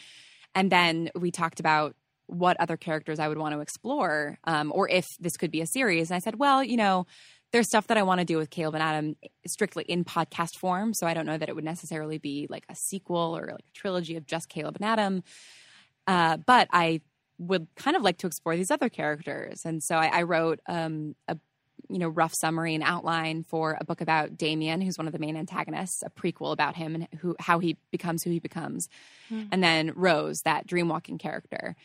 And 0.53 0.71
then 0.71 1.09
we 1.13 1.31
talked 1.31 1.59
about 1.59 1.95
what 2.27 2.59
other 2.59 2.77
characters 2.77 3.19
I 3.19 3.27
would 3.27 3.37
want 3.37 3.53
to 3.53 3.59
explore, 3.59 4.39
um, 4.45 4.71
or 4.73 4.89
if 4.89 5.05
this 5.19 5.37
could 5.37 5.51
be 5.51 5.61
a 5.61 5.67
series. 5.67 6.09
And 6.09 6.15
I 6.15 6.19
said, 6.19 6.39
well, 6.39 6.63
you 6.63 6.77
know, 6.77 7.05
there's 7.51 7.67
stuff 7.67 7.87
that 7.87 7.97
I 7.97 8.03
want 8.03 8.19
to 8.19 8.25
do 8.25 8.37
with 8.37 8.49
Caleb 8.49 8.75
and 8.75 8.83
Adam 8.83 9.15
strictly 9.45 9.83
in 9.83 10.03
podcast 10.03 10.57
form. 10.57 10.93
So 10.93 11.05
I 11.05 11.13
don't 11.13 11.25
know 11.25 11.37
that 11.37 11.47
it 11.47 11.55
would 11.55 11.63
necessarily 11.63 12.17
be 12.17 12.47
like 12.49 12.65
a 12.69 12.75
sequel 12.75 13.37
or 13.37 13.47
like 13.51 13.65
a 13.69 13.73
trilogy 13.73 14.15
of 14.15 14.25
just 14.25 14.49
Caleb 14.49 14.77
and 14.77 14.85
Adam. 14.85 15.23
Uh, 16.07 16.37
but 16.37 16.67
I 16.71 17.01
would 17.37 17.67
kind 17.75 17.95
of 17.95 18.01
like 18.01 18.17
to 18.19 18.27
explore 18.27 18.55
these 18.55 18.71
other 18.71 18.89
characters. 18.89 19.65
And 19.65 19.83
so 19.83 19.95
I, 19.95 20.07
I 20.07 20.21
wrote 20.23 20.59
um, 20.67 21.15
a 21.27 21.37
you 21.89 21.99
know 21.99 22.07
rough 22.09 22.33
summary 22.33 22.73
and 22.73 22.83
outline 22.83 23.43
for 23.43 23.77
a 23.79 23.85
book 23.85 24.01
about 24.01 24.37
Damien, 24.37 24.81
who's 24.81 24.97
one 24.97 25.07
of 25.07 25.13
the 25.13 25.19
main 25.19 25.37
antagonists, 25.37 26.03
a 26.03 26.09
prequel 26.09 26.51
about 26.51 26.75
him 26.75 26.95
and 26.95 27.07
who 27.19 27.35
how 27.39 27.59
he 27.59 27.77
becomes 27.91 28.23
who 28.23 28.31
he 28.31 28.39
becomes, 28.39 28.87
mm. 29.29 29.47
and 29.51 29.63
then 29.63 29.91
Rose, 29.95 30.41
that 30.41 30.67
dreamwalking 30.67 31.19
character 31.19 31.75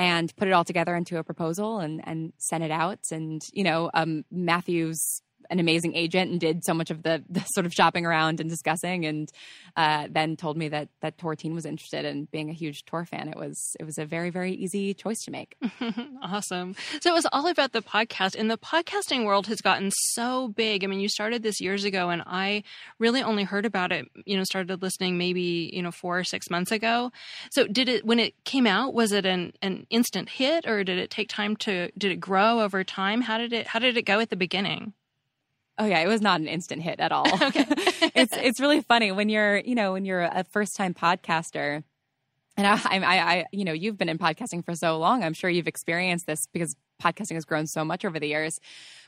and 0.00 0.34
put 0.36 0.48
it 0.48 0.52
all 0.52 0.64
together 0.64 0.96
into 0.96 1.18
a 1.18 1.24
proposal 1.24 1.78
and 1.78 2.00
and 2.06 2.32
sent 2.38 2.64
it 2.64 2.70
out. 2.70 3.10
And 3.10 3.42
you 3.52 3.64
know, 3.64 3.90
um, 3.92 4.24
Matthew's 4.30 5.22
an 5.50 5.58
amazing 5.58 5.94
agent 5.94 6.30
and 6.30 6.40
did 6.40 6.64
so 6.64 6.72
much 6.72 6.90
of 6.90 7.02
the, 7.02 7.22
the 7.28 7.40
sort 7.52 7.66
of 7.66 7.72
shopping 7.72 8.06
around 8.06 8.40
and 8.40 8.48
discussing 8.48 9.04
and 9.04 9.30
uh, 9.76 10.06
then 10.10 10.36
told 10.36 10.56
me 10.56 10.68
that 10.68 10.88
that 11.00 11.18
team 11.38 11.54
was 11.54 11.66
interested 11.66 12.04
in 12.04 12.26
being 12.26 12.48
a 12.48 12.52
huge 12.52 12.84
Tor 12.84 13.04
fan. 13.04 13.28
It 13.28 13.36
was 13.36 13.76
it 13.78 13.84
was 13.84 13.98
a 13.98 14.04
very 14.06 14.30
very 14.30 14.52
easy 14.52 14.94
choice 14.94 15.18
to 15.24 15.30
make. 15.30 15.56
awesome. 16.22 16.74
So 17.00 17.10
it 17.10 17.14
was 17.14 17.26
all 17.32 17.48
about 17.48 17.72
the 17.72 17.82
podcast 17.82 18.38
and 18.38 18.50
the 18.50 18.58
podcasting 18.58 19.24
world 19.24 19.48
has 19.48 19.60
gotten 19.60 19.90
so 20.12 20.48
big. 20.48 20.84
I 20.84 20.86
mean, 20.86 21.00
you 21.00 21.08
started 21.08 21.42
this 21.42 21.60
years 21.60 21.84
ago 21.84 22.10
and 22.10 22.22
I 22.26 22.62
really 22.98 23.22
only 23.22 23.44
heard 23.44 23.66
about 23.66 23.92
it, 23.92 24.06
you 24.24 24.36
know, 24.36 24.44
started 24.44 24.80
listening 24.82 25.18
maybe, 25.18 25.70
you 25.72 25.82
know, 25.82 25.90
4 25.90 26.20
or 26.20 26.24
6 26.24 26.50
months 26.50 26.72
ago. 26.72 27.12
So 27.50 27.66
did 27.66 27.88
it 27.88 28.04
when 28.04 28.18
it 28.18 28.34
came 28.44 28.66
out 28.66 28.94
was 28.94 29.12
it 29.12 29.26
an 29.26 29.52
an 29.62 29.86
instant 29.90 30.28
hit 30.28 30.66
or 30.66 30.84
did 30.84 30.98
it 30.98 31.10
take 31.10 31.28
time 31.28 31.56
to 31.56 31.90
did 31.98 32.12
it 32.12 32.20
grow 32.20 32.60
over 32.60 32.84
time? 32.84 33.22
How 33.22 33.38
did 33.38 33.52
it 33.52 33.66
how 33.66 33.78
did 33.78 33.96
it 33.96 34.02
go 34.02 34.20
at 34.20 34.30
the 34.30 34.36
beginning? 34.36 34.94
Oh 35.80 35.86
yeah, 35.86 36.00
it 36.00 36.08
was 36.08 36.20
not 36.20 36.40
an 36.40 36.46
instant 36.46 36.82
hit 36.82 37.00
at 37.00 37.10
all. 37.10 37.26
okay. 37.42 37.64
it's 38.14 38.36
it's 38.36 38.60
really 38.60 38.82
funny 38.82 39.12
when 39.12 39.30
you're, 39.30 39.56
you 39.56 39.74
know, 39.74 39.92
when 39.94 40.04
you're 40.04 40.20
a 40.20 40.44
first 40.50 40.76
time 40.76 40.92
podcaster. 40.92 41.82
And 42.56 42.66
I, 42.66 42.78
I, 42.84 43.18
I, 43.18 43.44
you 43.52 43.64
know, 43.64 43.72
you've 43.72 43.96
been 43.96 44.10
in 44.10 44.18
podcasting 44.18 44.62
for 44.62 44.74
so 44.74 44.98
long. 44.98 45.24
I'm 45.24 45.32
sure 45.32 45.48
you've 45.48 45.68
experienced 45.68 46.26
this 46.26 46.40
because 46.52 46.76
podcasting 47.02 47.34
has 47.34 47.46
grown 47.46 47.66
so 47.66 47.82
much 47.84 48.04
over 48.04 48.20
the 48.20 48.26
years. 48.26 48.58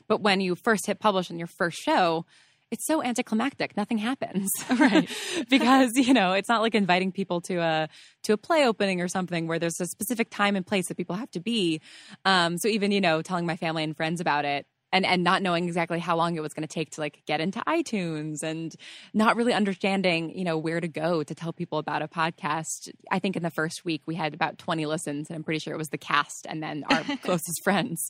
But 0.07 0.21
when 0.21 0.41
you 0.41 0.55
first 0.55 0.87
hit 0.87 0.99
publish 0.99 1.29
on 1.29 1.37
your 1.37 1.47
first 1.47 1.79
show, 1.79 2.25
it's 2.71 2.87
so 2.87 3.03
anticlimactic. 3.03 3.77
Nothing 3.77 3.99
happens, 3.99 4.49
right? 4.79 5.07
because 5.47 5.91
you 5.95 6.15
know 6.15 6.33
it's 6.33 6.49
not 6.49 6.63
like 6.63 6.73
inviting 6.73 7.11
people 7.11 7.39
to 7.41 7.57
a 7.57 7.89
to 8.23 8.33
a 8.33 8.37
play 8.37 8.65
opening 8.65 8.99
or 8.99 9.07
something 9.07 9.45
where 9.45 9.59
there's 9.59 9.79
a 9.79 9.85
specific 9.85 10.31
time 10.31 10.55
and 10.55 10.65
place 10.65 10.87
that 10.87 10.97
people 10.97 11.15
have 11.15 11.29
to 11.31 11.39
be. 11.39 11.81
Um, 12.25 12.57
so 12.57 12.67
even 12.67 12.91
you 12.91 13.01
know 13.01 13.21
telling 13.21 13.45
my 13.45 13.57
family 13.57 13.83
and 13.83 13.95
friends 13.95 14.19
about 14.19 14.45
it, 14.45 14.65
and 14.93 15.05
and 15.05 15.23
not 15.23 15.41
knowing 15.41 15.65
exactly 15.65 15.99
how 15.99 16.15
long 16.15 16.37
it 16.37 16.41
was 16.41 16.53
going 16.53 16.65
to 16.65 16.73
take 16.73 16.91
to 16.91 17.01
like 17.01 17.23
get 17.25 17.41
into 17.41 17.59
iTunes 17.67 18.43
and 18.43 18.73
not 19.13 19.35
really 19.35 19.51
understanding, 19.51 20.37
you 20.37 20.45
know, 20.45 20.57
where 20.57 20.79
to 20.79 20.87
go 20.87 21.23
to 21.23 21.35
tell 21.35 21.51
people 21.51 21.79
about 21.79 22.01
a 22.01 22.07
podcast. 22.07 22.91
I 23.11 23.19
think 23.19 23.35
in 23.35 23.43
the 23.43 23.49
first 23.49 23.83
week 23.83 24.03
we 24.05 24.15
had 24.15 24.33
about 24.33 24.59
20 24.59 24.85
listens 24.85 25.29
and 25.29 25.35
I'm 25.35 25.43
pretty 25.43 25.59
sure 25.59 25.73
it 25.73 25.77
was 25.77 25.89
the 25.89 25.97
cast 25.97 26.45
and 26.47 26.61
then 26.63 26.85
our 26.89 27.03
closest 27.23 27.61
friends. 27.63 28.07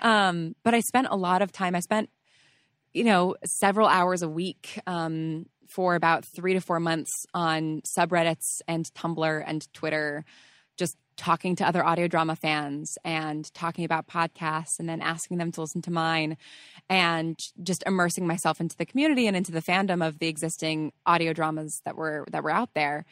Um, 0.00 0.56
but 0.64 0.74
I 0.74 0.80
spent 0.80 1.08
a 1.10 1.16
lot 1.16 1.42
of 1.42 1.52
time 1.52 1.76
I 1.76 1.80
spent 1.80 2.10
you 2.94 3.04
know, 3.04 3.34
several 3.44 3.88
hours 3.88 4.22
a 4.22 4.28
week 4.28 4.80
um, 4.86 5.46
for 5.68 5.96
about 5.96 6.24
3 6.24 6.54
to 6.54 6.60
4 6.60 6.78
months 6.78 7.10
on 7.34 7.82
subreddits 7.98 8.60
and 8.68 8.86
Tumblr 8.94 9.44
and 9.44 9.66
Twitter 9.74 10.24
just 10.76 10.96
talking 11.16 11.54
to 11.56 11.66
other 11.66 11.84
audio 11.84 12.08
drama 12.08 12.36
fans 12.36 12.98
and 13.04 13.52
talking 13.54 13.84
about 13.84 14.06
podcasts 14.06 14.78
and 14.78 14.88
then 14.88 15.00
asking 15.00 15.38
them 15.38 15.52
to 15.52 15.60
listen 15.60 15.80
to 15.82 15.90
mine 15.90 16.36
and 16.88 17.38
just 17.62 17.84
immersing 17.86 18.26
myself 18.26 18.60
into 18.60 18.76
the 18.76 18.86
community 18.86 19.26
and 19.26 19.36
into 19.36 19.52
the 19.52 19.62
fandom 19.62 20.06
of 20.06 20.18
the 20.18 20.26
existing 20.26 20.92
audio 21.06 21.32
dramas 21.32 21.82
that 21.84 21.96
were 21.96 22.24
that 22.30 22.42
were 22.42 22.50
out 22.50 22.70
there. 22.74 23.04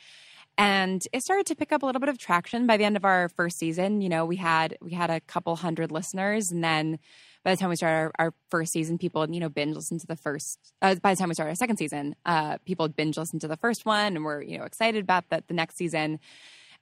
And 0.59 1.03
it 1.13 1.23
started 1.23 1.47
to 1.47 1.55
pick 1.55 1.73
up 1.73 1.83
a 1.83 1.87
little 1.87 2.01
bit 2.01 2.11
of 2.11 2.19
traction 2.19 2.67
by 2.67 2.77
the 2.77 2.85
end 2.85 2.97
of 2.97 3.05
our 3.05 3.29
first 3.31 3.59
season. 3.59 4.01
You 4.01 4.09
know 4.09 4.25
we 4.25 4.37
had 4.37 4.77
we 4.81 4.93
had 4.93 5.11
a 5.11 5.21
couple 5.21 5.55
hundred 5.57 5.93
listeners 5.93 6.51
and 6.51 6.63
then 6.63 6.99
by 7.45 7.53
the 7.53 7.57
time 7.57 7.71
we 7.71 7.77
started 7.77 7.97
our, 7.97 8.13
our 8.19 8.35
first 8.51 8.73
season 8.73 8.99
people 8.99 9.29
you 9.31 9.41
know 9.41 9.49
binge 9.49 9.75
listened 9.75 10.01
to 10.01 10.07
the 10.07 10.17
first 10.17 10.59
uh, 10.81 10.95
by 10.97 11.15
the 11.15 11.19
time 11.19 11.29
we 11.29 11.35
started 11.35 11.51
our 11.51 11.57
second 11.57 11.77
season 11.77 12.15
uh, 12.25 12.59
people 12.65 12.85
had 12.85 12.97
binge 12.97 13.17
listened 13.17 13.41
to 13.41 13.49
the 13.49 13.57
first 13.57 13.85
one 13.85 14.17
and 14.17 14.25
were 14.25 14.43
you 14.43 14.59
know 14.59 14.65
excited 14.65 15.03
about 15.03 15.29
the, 15.31 15.43
the 15.49 15.55
next 15.55 15.77
season 15.77 16.21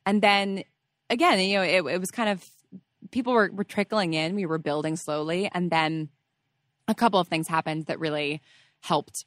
and 0.07 0.23
then 0.23 0.65
again, 1.09 1.41
you 1.41 1.57
know, 1.57 1.63
it, 1.63 1.85
it 1.95 2.01
was 2.01 2.11
kind 2.11 2.29
of 2.29 2.49
people 3.11 3.33
were, 3.33 3.51
were 3.53 3.65
trickling 3.65 4.15
in. 4.15 4.35
We 4.35 4.47
were 4.47 4.59
building 4.59 4.97
slowly, 4.97 5.51
and 5.53 5.71
then 5.71 6.09
a 6.89 6.95
couple 6.95 7.21
of 7.21 7.29
things 7.29 7.49
happened 7.49 7.87
that 7.87 7.99
really 7.99 8.41
helped 8.81 9.25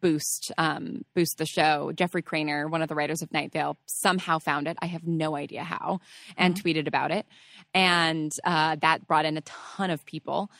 boost 0.00 0.52
um, 0.58 1.04
boost 1.14 1.38
the 1.38 1.46
show. 1.46 1.92
Jeffrey 1.94 2.22
Cranor, 2.22 2.70
one 2.70 2.82
of 2.82 2.88
the 2.88 2.94
writers 2.94 3.22
of 3.22 3.32
Night 3.32 3.52
Vale, 3.52 3.76
somehow 3.86 4.38
found 4.38 4.66
it. 4.68 4.76
I 4.80 4.86
have 4.86 5.06
no 5.06 5.36
idea 5.36 5.64
how, 5.64 6.00
and 6.36 6.54
mm-hmm. 6.54 6.66
tweeted 6.66 6.86
about 6.86 7.10
it, 7.10 7.26
and 7.74 8.32
uh, 8.44 8.76
that 8.80 9.06
brought 9.06 9.24
in 9.24 9.36
a 9.36 9.42
ton 9.42 9.90
of 9.90 10.04
people. 10.04 10.50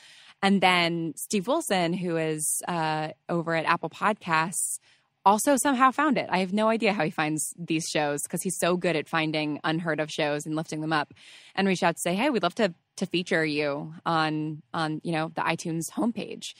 And 0.41 0.59
then 0.59 1.13
Steve 1.15 1.47
Wilson, 1.47 1.93
who 1.93 2.17
is 2.17 2.61
uh, 2.67 3.09
over 3.29 3.55
at 3.55 3.65
Apple 3.65 3.89
Podcasts, 3.89 4.79
also 5.25 5.55
somehow 5.57 5.91
found 5.91 6.17
it. 6.17 6.27
I 6.29 6.39
have 6.39 6.53
no 6.53 6.69
idea 6.69 6.93
how 6.93 7.03
he 7.03 7.09
finds 7.09 7.53
these 7.57 7.85
shows 7.89 8.23
because 8.23 8.41
he's 8.41 8.57
so 8.59 8.75
good 8.75 8.95
at 8.95 9.07
finding 9.07 9.59
unheard 9.63 9.99
of 9.99 10.11
shows 10.11 10.45
and 10.45 10.55
lifting 10.55 10.81
them 10.81 10.93
up. 10.93 11.13
And 11.55 11.67
reached 11.67 11.83
out 11.83 11.95
to 11.95 12.01
say, 12.01 12.15
"Hey, 12.15 12.29
we'd 12.29 12.43
love 12.43 12.55
to 12.55 12.73
to 12.97 13.05
feature 13.05 13.45
you 13.45 13.93
on 14.05 14.61
on 14.73 15.01
you 15.03 15.11
know 15.11 15.31
the 15.35 15.41
iTunes 15.41 15.91
homepage." 15.91 16.53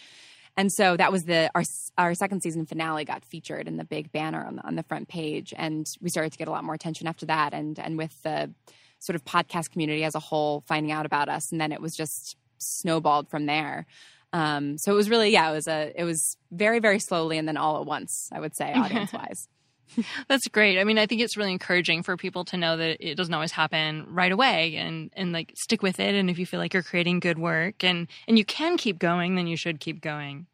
And 0.55 0.71
so 0.71 0.95
that 0.97 1.11
was 1.11 1.23
the 1.23 1.49
our 1.55 1.63
our 1.97 2.13
second 2.13 2.41
season 2.41 2.65
finale 2.65 3.05
got 3.05 3.25
featured 3.25 3.67
in 3.67 3.77
the 3.77 3.83
big 3.83 4.11
banner 4.11 4.45
on 4.45 4.57
the, 4.57 4.67
on 4.67 4.75
the 4.75 4.83
front 4.83 5.07
page, 5.07 5.53
and 5.57 5.85
we 6.01 6.09
started 6.09 6.31
to 6.31 6.37
get 6.37 6.47
a 6.47 6.51
lot 6.51 6.63
more 6.63 6.75
attention 6.75 7.07
after 7.07 7.25
that. 7.25 7.53
And 7.53 7.79
and 7.79 7.97
with 7.97 8.21
the 8.23 8.53
sort 8.99 9.15
of 9.15 9.25
podcast 9.25 9.71
community 9.71 10.03
as 10.03 10.15
a 10.15 10.19
whole 10.19 10.63
finding 10.67 10.91
out 10.91 11.05
about 11.05 11.27
us, 11.27 11.51
and 11.51 11.59
then 11.59 11.71
it 11.71 11.81
was 11.81 11.95
just 11.95 12.37
snowballed 12.59 13.29
from 13.29 13.45
there. 13.45 13.85
Um, 14.33 14.79
so 14.79 14.91
it 14.91 14.95
was 14.95 15.09
really, 15.09 15.29
yeah, 15.29 15.49
it 15.49 15.53
was 15.53 15.67
a, 15.67 15.93
it 15.95 16.03
was 16.03 16.35
very, 16.51 16.79
very 16.79 16.99
slowly 16.99 17.37
and 17.37 17.47
then 17.47 17.55
all 17.55 17.79
at 17.79 17.85
once, 17.85 18.29
I 18.31 18.39
would 18.39 18.55
say, 18.55 18.73
audience 18.73 19.13
wise. 19.13 19.47
That's 20.27 20.47
great. 20.47 20.79
I 20.79 20.83
mean, 20.83 20.97
I 20.97 21.05
think 21.05 21.21
it's 21.21 21.37
really 21.37 21.51
encouraging 21.51 22.01
for 22.01 22.17
people 22.17 22.43
to 22.45 22.57
know 22.57 22.75
that 22.77 22.97
it 22.99 23.15
doesn't 23.15 23.33
always 23.33 23.51
happen 23.51 24.07
right 24.09 24.31
away 24.31 24.75
and, 24.75 25.11
and 25.13 25.31
like 25.31 25.53
stick 25.55 25.83
with 25.83 25.99
it. 25.99 26.15
And 26.15 26.31
if 26.31 26.39
you 26.39 26.47
feel 26.47 26.59
like 26.59 26.73
you're 26.73 26.81
creating 26.81 27.19
good 27.19 27.37
work 27.37 27.83
and, 27.83 28.07
and 28.27 28.37
you 28.37 28.43
can 28.43 28.75
keep 28.75 28.97
going, 28.97 29.35
then 29.35 29.45
you 29.45 29.55
should 29.55 29.79
keep 29.79 30.01
going. 30.01 30.47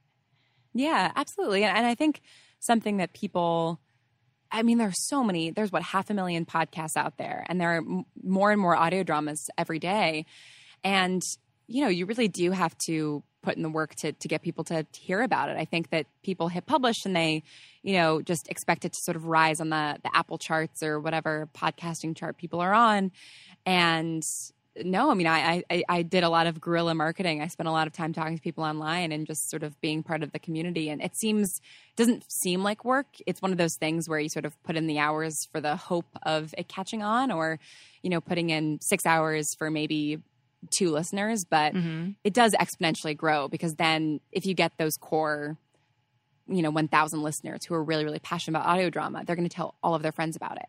Yeah, 0.74 1.12
absolutely. 1.16 1.64
And, 1.64 1.78
and 1.78 1.86
I 1.88 1.96
think 1.96 2.20
something 2.60 2.98
that 2.98 3.14
people, 3.14 3.80
I 4.52 4.62
mean, 4.64 4.78
there's 4.78 5.08
so 5.08 5.24
many, 5.24 5.52
there's 5.52 5.72
what, 5.72 5.84
half 5.84 6.10
a 6.10 6.14
million 6.14 6.46
podcasts 6.46 6.98
out 6.98 7.18
there, 7.18 7.46
and 7.48 7.62
there 7.62 7.76
are 7.76 7.78
m- 7.78 8.06
more 8.22 8.52
and 8.52 8.60
more 8.60 8.76
audio 8.76 9.04
dramas 9.04 9.50
every 9.58 9.80
day. 9.80 10.26
And, 10.84 11.22
you 11.68 11.84
know, 11.84 11.90
you 11.90 12.06
really 12.06 12.28
do 12.28 12.52
have 12.52 12.78
to 12.86 13.24
put 13.42 13.56
in 13.56 13.64
the 13.64 13.70
work 13.70 13.96
to 13.96 14.12
to 14.14 14.28
get 14.28 14.42
people 14.42 14.64
to 14.66 14.86
hear 14.94 15.22
about 15.22 15.50
it. 15.50 15.58
I 15.58 15.66
think 15.66 15.90
that 15.92 16.06
people 16.24 16.48
hit 16.48 16.66
publish 16.66 17.06
and 17.06 17.16
they, 17.16 17.44
you 17.84 17.94
know, 17.94 18.22
just 18.22 18.48
expect 18.50 18.86
it 18.86 18.94
to 18.94 19.00
sort 19.02 19.16
of 19.16 19.26
rise 19.26 19.62
on 19.62 19.70
the 19.70 19.98
the 20.04 20.16
Apple 20.16 20.38
charts 20.38 20.84
or 20.84 21.00
whatever 21.00 21.48
podcasting 21.56 22.16
chart 22.16 22.38
people 22.38 22.60
are 22.60 22.74
on. 22.74 23.12
And 23.66 24.24
no, 24.84 25.10
I 25.10 25.14
mean, 25.14 25.28
I, 25.28 25.64
I, 25.70 25.84
I 25.90 26.02
did 26.04 26.24
a 26.24 26.30
lot 26.30 26.48
of 26.48 26.62
guerrilla 26.62 26.94
marketing. 26.94 27.42
I 27.42 27.48
spent 27.48 27.68
a 27.68 27.72
lot 27.72 27.88
of 27.88 27.94
time 27.94 28.14
talking 28.14 28.38
to 28.38 28.42
people 28.42 28.64
online 28.64 29.12
and 29.12 29.26
just 29.26 29.50
sort 29.50 29.64
of 29.64 29.80
being 29.82 30.04
part 30.04 30.24
of 30.24 30.32
the 30.32 30.40
community. 30.40 30.90
And 30.90 31.02
it 31.02 31.16
seems 31.18 31.60
doesn't 31.96 32.24
seem 32.32 32.64
like 32.64 32.86
work. 32.86 33.08
It's 33.26 33.42
one 33.42 33.52
of 33.52 33.58
those 33.58 33.76
things 33.76 34.08
where 34.08 34.20
you 34.20 34.30
sort 34.30 34.46
of 34.46 34.62
put 34.64 34.76
in 34.76 34.88
the 34.88 35.00
hours 35.00 35.48
for 35.52 35.60
the 35.60 35.76
hope 35.76 36.18
of 36.24 36.54
it 36.58 36.68
catching 36.68 37.04
on, 37.04 37.32
or 37.32 37.60
you 38.04 38.10
know, 38.10 38.22
putting 38.22 38.50
in 38.52 38.80
six 38.82 39.06
hours 39.06 39.54
for 39.58 39.70
maybe 39.70 40.20
two 40.72 40.92
listeners, 40.92 41.46
but 41.46 41.74
mm-hmm. 41.74 42.12
it 42.24 42.34
does 42.34 42.54
exponentially 42.54 43.16
grow 43.16 43.48
because 43.48 43.76
then 43.76 44.20
if 44.32 44.46
you 44.46 44.54
get 44.54 44.74
those 44.78 44.98
core, 44.98 45.58
you 46.48 46.62
know, 46.62 46.72
1,000 46.72 47.22
listeners 47.22 47.66
who 47.66 47.76
are 47.76 47.84
really, 47.84 48.04
really 48.04 48.20
passionate 48.20 48.58
about 48.58 48.70
audio 48.70 48.90
drama, 48.90 49.24
they're 49.26 49.36
going 49.36 49.48
to 49.48 49.56
tell 49.56 49.76
all 49.84 49.96
of 49.96 50.02
their 50.02 50.12
friends 50.12 50.36
about 50.36 50.58
it. 50.58 50.68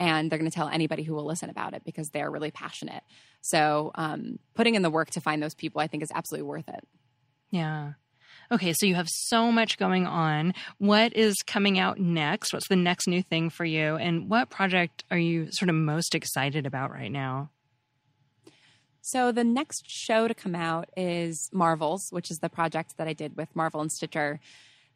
And 0.00 0.30
they're 0.30 0.38
going 0.38 0.50
to 0.50 0.54
tell 0.54 0.68
anybody 0.68 1.02
who 1.02 1.14
will 1.14 1.24
listen 1.24 1.50
about 1.50 1.74
it 1.74 1.82
because 1.84 2.08
they're 2.10 2.30
really 2.30 2.52
passionate. 2.52 3.02
So, 3.40 3.90
um, 3.96 4.38
putting 4.54 4.76
in 4.76 4.82
the 4.82 4.90
work 4.90 5.10
to 5.10 5.20
find 5.20 5.42
those 5.42 5.56
people, 5.56 5.80
I 5.80 5.88
think, 5.88 6.04
is 6.04 6.12
absolutely 6.14 6.46
worth 6.46 6.68
it. 6.68 6.86
Yeah. 7.50 7.94
Okay, 8.50 8.72
so 8.72 8.86
you 8.86 8.94
have 8.94 9.08
so 9.08 9.50
much 9.52 9.76
going 9.76 10.06
on. 10.06 10.54
What 10.78 11.14
is 11.14 11.34
coming 11.46 11.78
out 11.78 11.98
next? 11.98 12.52
What's 12.52 12.68
the 12.68 12.76
next 12.76 13.08
new 13.08 13.22
thing 13.22 13.50
for 13.50 13.64
you? 13.64 13.96
And 13.96 14.30
what 14.30 14.50
project 14.50 15.04
are 15.10 15.18
you 15.18 15.50
sort 15.50 15.68
of 15.68 15.74
most 15.74 16.14
excited 16.14 16.64
about 16.64 16.92
right 16.92 17.12
now? 17.12 17.50
So 19.10 19.32
the 19.32 19.42
next 19.42 19.88
show 19.88 20.28
to 20.28 20.34
come 20.34 20.54
out 20.54 20.90
is 20.94 21.48
Marvels, 21.50 22.08
which 22.10 22.30
is 22.30 22.40
the 22.40 22.50
project 22.50 22.98
that 22.98 23.08
I 23.08 23.14
did 23.14 23.38
with 23.38 23.48
Marvel 23.56 23.80
and 23.80 23.90
Stitcher. 23.90 24.38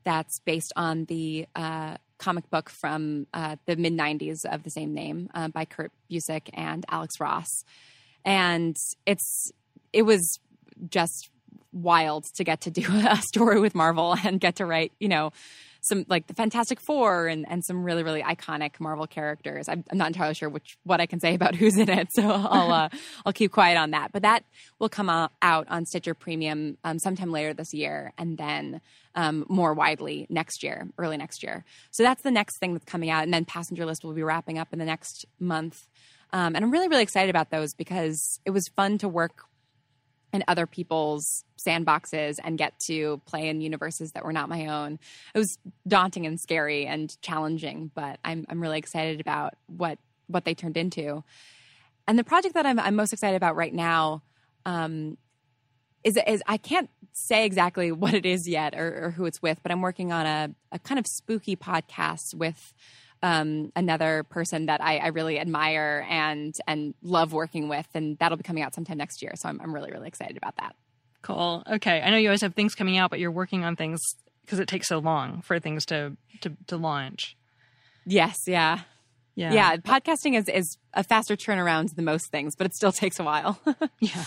That's 0.05 0.39
based 0.41 0.71
on 0.77 1.07
the 1.07 1.47
uh, 1.57 1.97
comic 2.19 2.51
book 2.51 2.69
from 2.69 3.27
uh, 3.33 3.57
the 3.65 3.75
mid 3.77 3.95
'90s 3.95 4.45
of 4.45 4.65
the 4.65 4.71
same 4.71 4.93
name 4.93 5.31
uh, 5.33 5.49
by 5.49 5.65
Kurt 5.65 5.93
Busiek 6.11 6.51
and 6.53 6.85
Alex 6.91 7.21
Ross, 7.21 7.65
and 8.23 8.77
it's 9.07 9.51
it 9.95 10.03
was 10.03 10.39
just 10.91 11.31
wild 11.73 12.27
to 12.35 12.45
get 12.45 12.61
to 12.63 12.71
do 12.71 12.85
a 13.09 13.17
story 13.17 13.61
with 13.61 13.75
Marvel 13.75 14.15
and 14.25 14.39
get 14.39 14.57
to 14.57 14.67
write, 14.67 14.93
you 15.01 15.09
know, 15.09 15.33
some 15.83 16.07
like 16.09 16.29
the 16.29 16.35
Fantastic 16.35 16.81
Four 16.81 17.27
and, 17.27 17.45
and 17.49 17.65
some 17.65 17.83
really 17.83 18.03
really 18.03 18.23
iconic 18.23 18.79
Marvel 18.81 19.07
characters. 19.07 19.69
I'm, 19.69 19.85
I'm 19.91 19.99
not 19.99 20.09
entirely 20.09 20.35
sure 20.35 20.49
which 20.49 20.79
what 20.85 21.01
I 21.01 21.07
can 21.07 21.21
say 21.21 21.35
about 21.35 21.55
who's 21.57 21.77
in 21.77 21.91
it, 21.91 22.09
so 22.13 22.23
I'll 22.23 22.73
uh, 22.73 22.89
I'll 23.27 23.33
keep 23.33 23.53
quiet 23.53 23.77
on 23.77 23.91
that. 23.91 24.13
But 24.13 24.23
that 24.23 24.45
will 24.79 24.89
come 24.89 25.11
out, 25.11 25.33
out 25.43 25.67
on 25.69 25.85
Stitcher 25.85 26.15
Premium 26.15 26.79
um, 26.85 26.99
sometime 26.99 27.31
later 27.31 27.53
this 27.53 27.75
year, 27.75 28.13
and 28.17 28.39
then 28.39 28.81
um, 29.15 29.45
more 29.49 29.75
widely 29.75 30.27
next 30.31 30.63
year, 30.63 30.89
early 30.99 31.17
next 31.17 31.43
year. 31.43 31.65
So 31.91 32.03
that's 32.03 32.23
the 32.23 32.31
next 32.31 32.59
thing 32.59 32.73
that's 32.73 32.87
coming 32.87 33.11
out, 33.11 33.25
and 33.25 33.35
then 33.35 33.45
Passenger 33.45 33.85
List 33.85 34.05
will 34.05 34.15
be 34.15 34.23
wrapping 34.23 34.59
up 34.59 34.73
in 34.73 34.79
the 34.79 34.85
next 34.85 35.27
month. 35.39 35.89
Um, 36.33 36.55
and 36.55 36.65
I'm 36.65 36.71
really 36.71 36.89
really 36.89 37.03
excited 37.03 37.29
about 37.29 37.51
those 37.51 37.75
because 37.75 38.41
it 38.47 38.51
was 38.51 38.69
fun 38.69 38.99
to 38.99 39.09
work 39.09 39.45
in 40.33 40.43
other 40.49 40.67
people's 40.67 41.45
sandboxes 41.63 42.39
and 42.43 42.59
get 42.59 42.79
to 42.81 43.21
play 43.27 43.49
in 43.49 43.61
universes 43.61 44.13
that 44.13 44.25
were 44.25 44.33
not 44.33 44.49
my 44.49 44.67
own. 44.67 44.99
It 45.35 45.39
was 45.39 45.59
daunting 45.87 46.27
and 46.27 46.41
scary 46.41 46.87
and 46.87 47.21
challenging, 47.23 47.91
but 47.95 48.19
I'm 48.25 48.47
I'm 48.49 48.61
really 48.61 48.79
excited 48.79 49.21
about 49.21 49.55
what 49.67 49.99
what 50.27 50.45
they 50.45 50.55
turned 50.55 50.77
into. 50.77 51.25
And 52.07 52.19
the 52.19 52.25
project 52.25 52.55
that 52.55 52.67
I'm, 52.67 52.79
I'm 52.81 52.97
most 52.97 53.13
excited 53.13 53.37
about 53.37 53.57
right 53.57 53.73
now 53.73 54.23
um, 54.67 55.17
is 56.05 56.19
is 56.27 56.43
I 56.47 56.57
can't 56.57 56.91
say 57.13 57.45
exactly 57.45 57.93
what 57.93 58.15
it 58.15 58.27
is 58.27 58.49
yet 58.49 58.75
or, 58.75 59.07
or 59.07 59.11
who 59.11 59.27
it's 59.27 59.43
with, 59.43 59.61
but 59.63 59.71
I'm 59.71 59.83
working 59.83 60.13
on 60.13 60.27
a, 60.27 60.55
a 60.73 60.79
kind 60.79 60.99
of 60.99 61.07
spooky 61.07 61.57
podcast 61.57 62.35
with 62.35 62.75
um, 63.23 63.71
another 63.77 64.25
person 64.25 64.67
that 64.67 64.83
I, 64.83 64.99
I, 64.99 65.07
really 65.09 65.39
admire 65.39 66.05
and 66.11 66.57
and 66.67 66.93
love 67.03 67.33
working 67.33 67.69
with, 67.69 67.87
and 67.95 68.19
that'll 68.19 68.37
be 68.37 68.43
coming 68.43 68.65
out 68.65 68.75
sometime 68.75 68.99
next 68.99 69.23
year. 69.23 69.33
So 69.37 69.49
I'm, 69.49 69.61
I'm 69.61 69.73
really 69.73 69.93
really 69.93 70.09
excited 70.09 70.37
about 70.37 70.57
that. 70.57 70.75
Cool. 71.23 71.63
Okay, 71.71 72.01
I 72.01 72.11
know 72.11 72.17
you 72.17 72.29
always 72.29 72.43
have 72.43 72.55
things 72.55 72.75
coming 72.75 72.99
out, 72.99 73.11
but 73.11 73.19
you're 73.21 73.31
working 73.31 73.65
on 73.65 73.77
things 73.77 74.01
because 74.45 74.59
it 74.59 74.69
takes 74.69 74.89
so 74.89 74.99
long 74.99 75.41
for 75.43 75.59
things 75.61 75.87
to 75.87 76.17
to, 76.41 76.53
to 76.67 76.77
launch. 76.77 77.37
Yes. 78.05 78.45
Yeah. 78.47 78.81
Yeah. 79.35 79.53
Yeah. 79.53 79.77
Podcasting 79.77 80.37
is, 80.37 80.49
is 80.49 80.77
a 80.93 81.03
faster 81.03 81.37
turnaround 81.37 81.95
than 81.95 82.05
most 82.05 82.31
things, 82.31 82.55
but 82.55 82.67
it 82.67 82.75
still 82.75 82.93
takes 83.03 83.19
a 83.19 83.25
while. 83.25 83.59
yeah. 84.01 84.25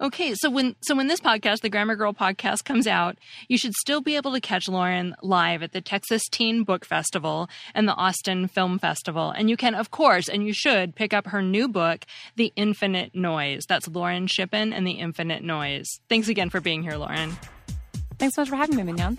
Okay. 0.00 0.34
So 0.34 0.50
when, 0.50 0.76
so 0.80 0.94
when 0.94 1.08
this 1.08 1.20
podcast, 1.20 1.60
the 1.60 1.68
Grammar 1.68 1.96
Girl 1.96 2.12
podcast 2.12 2.64
comes 2.64 2.86
out, 2.86 3.18
you 3.48 3.58
should 3.58 3.74
still 3.74 4.00
be 4.00 4.16
able 4.16 4.32
to 4.32 4.40
catch 4.40 4.68
Lauren 4.68 5.14
live 5.22 5.62
at 5.62 5.72
the 5.72 5.80
Texas 5.80 6.22
Teen 6.30 6.62
Book 6.62 6.84
Festival 6.84 7.48
and 7.74 7.88
the 7.88 7.94
Austin 7.94 8.46
Film 8.48 8.78
Festival. 8.78 9.30
And 9.30 9.50
you 9.50 9.56
can, 9.56 9.74
of 9.74 9.90
course, 9.90 10.28
and 10.28 10.46
you 10.46 10.52
should 10.52 10.94
pick 10.94 11.12
up 11.12 11.26
her 11.28 11.42
new 11.42 11.68
book, 11.68 12.04
The 12.36 12.52
Infinite 12.54 13.14
Noise. 13.14 13.64
That's 13.68 13.88
Lauren 13.88 14.26
Shippen 14.26 14.72
and 14.72 14.86
The 14.86 14.92
Infinite 14.92 15.42
Noise. 15.42 16.00
Thanks 16.08 16.28
again 16.28 16.50
for 16.50 16.60
being 16.60 16.82
here, 16.82 16.96
Lauren. 16.96 17.36
Thanks 18.18 18.34
so 18.34 18.42
much 18.42 18.48
for 18.48 18.56
having 18.56 18.76
me, 18.76 18.82
Mignon. 18.82 19.18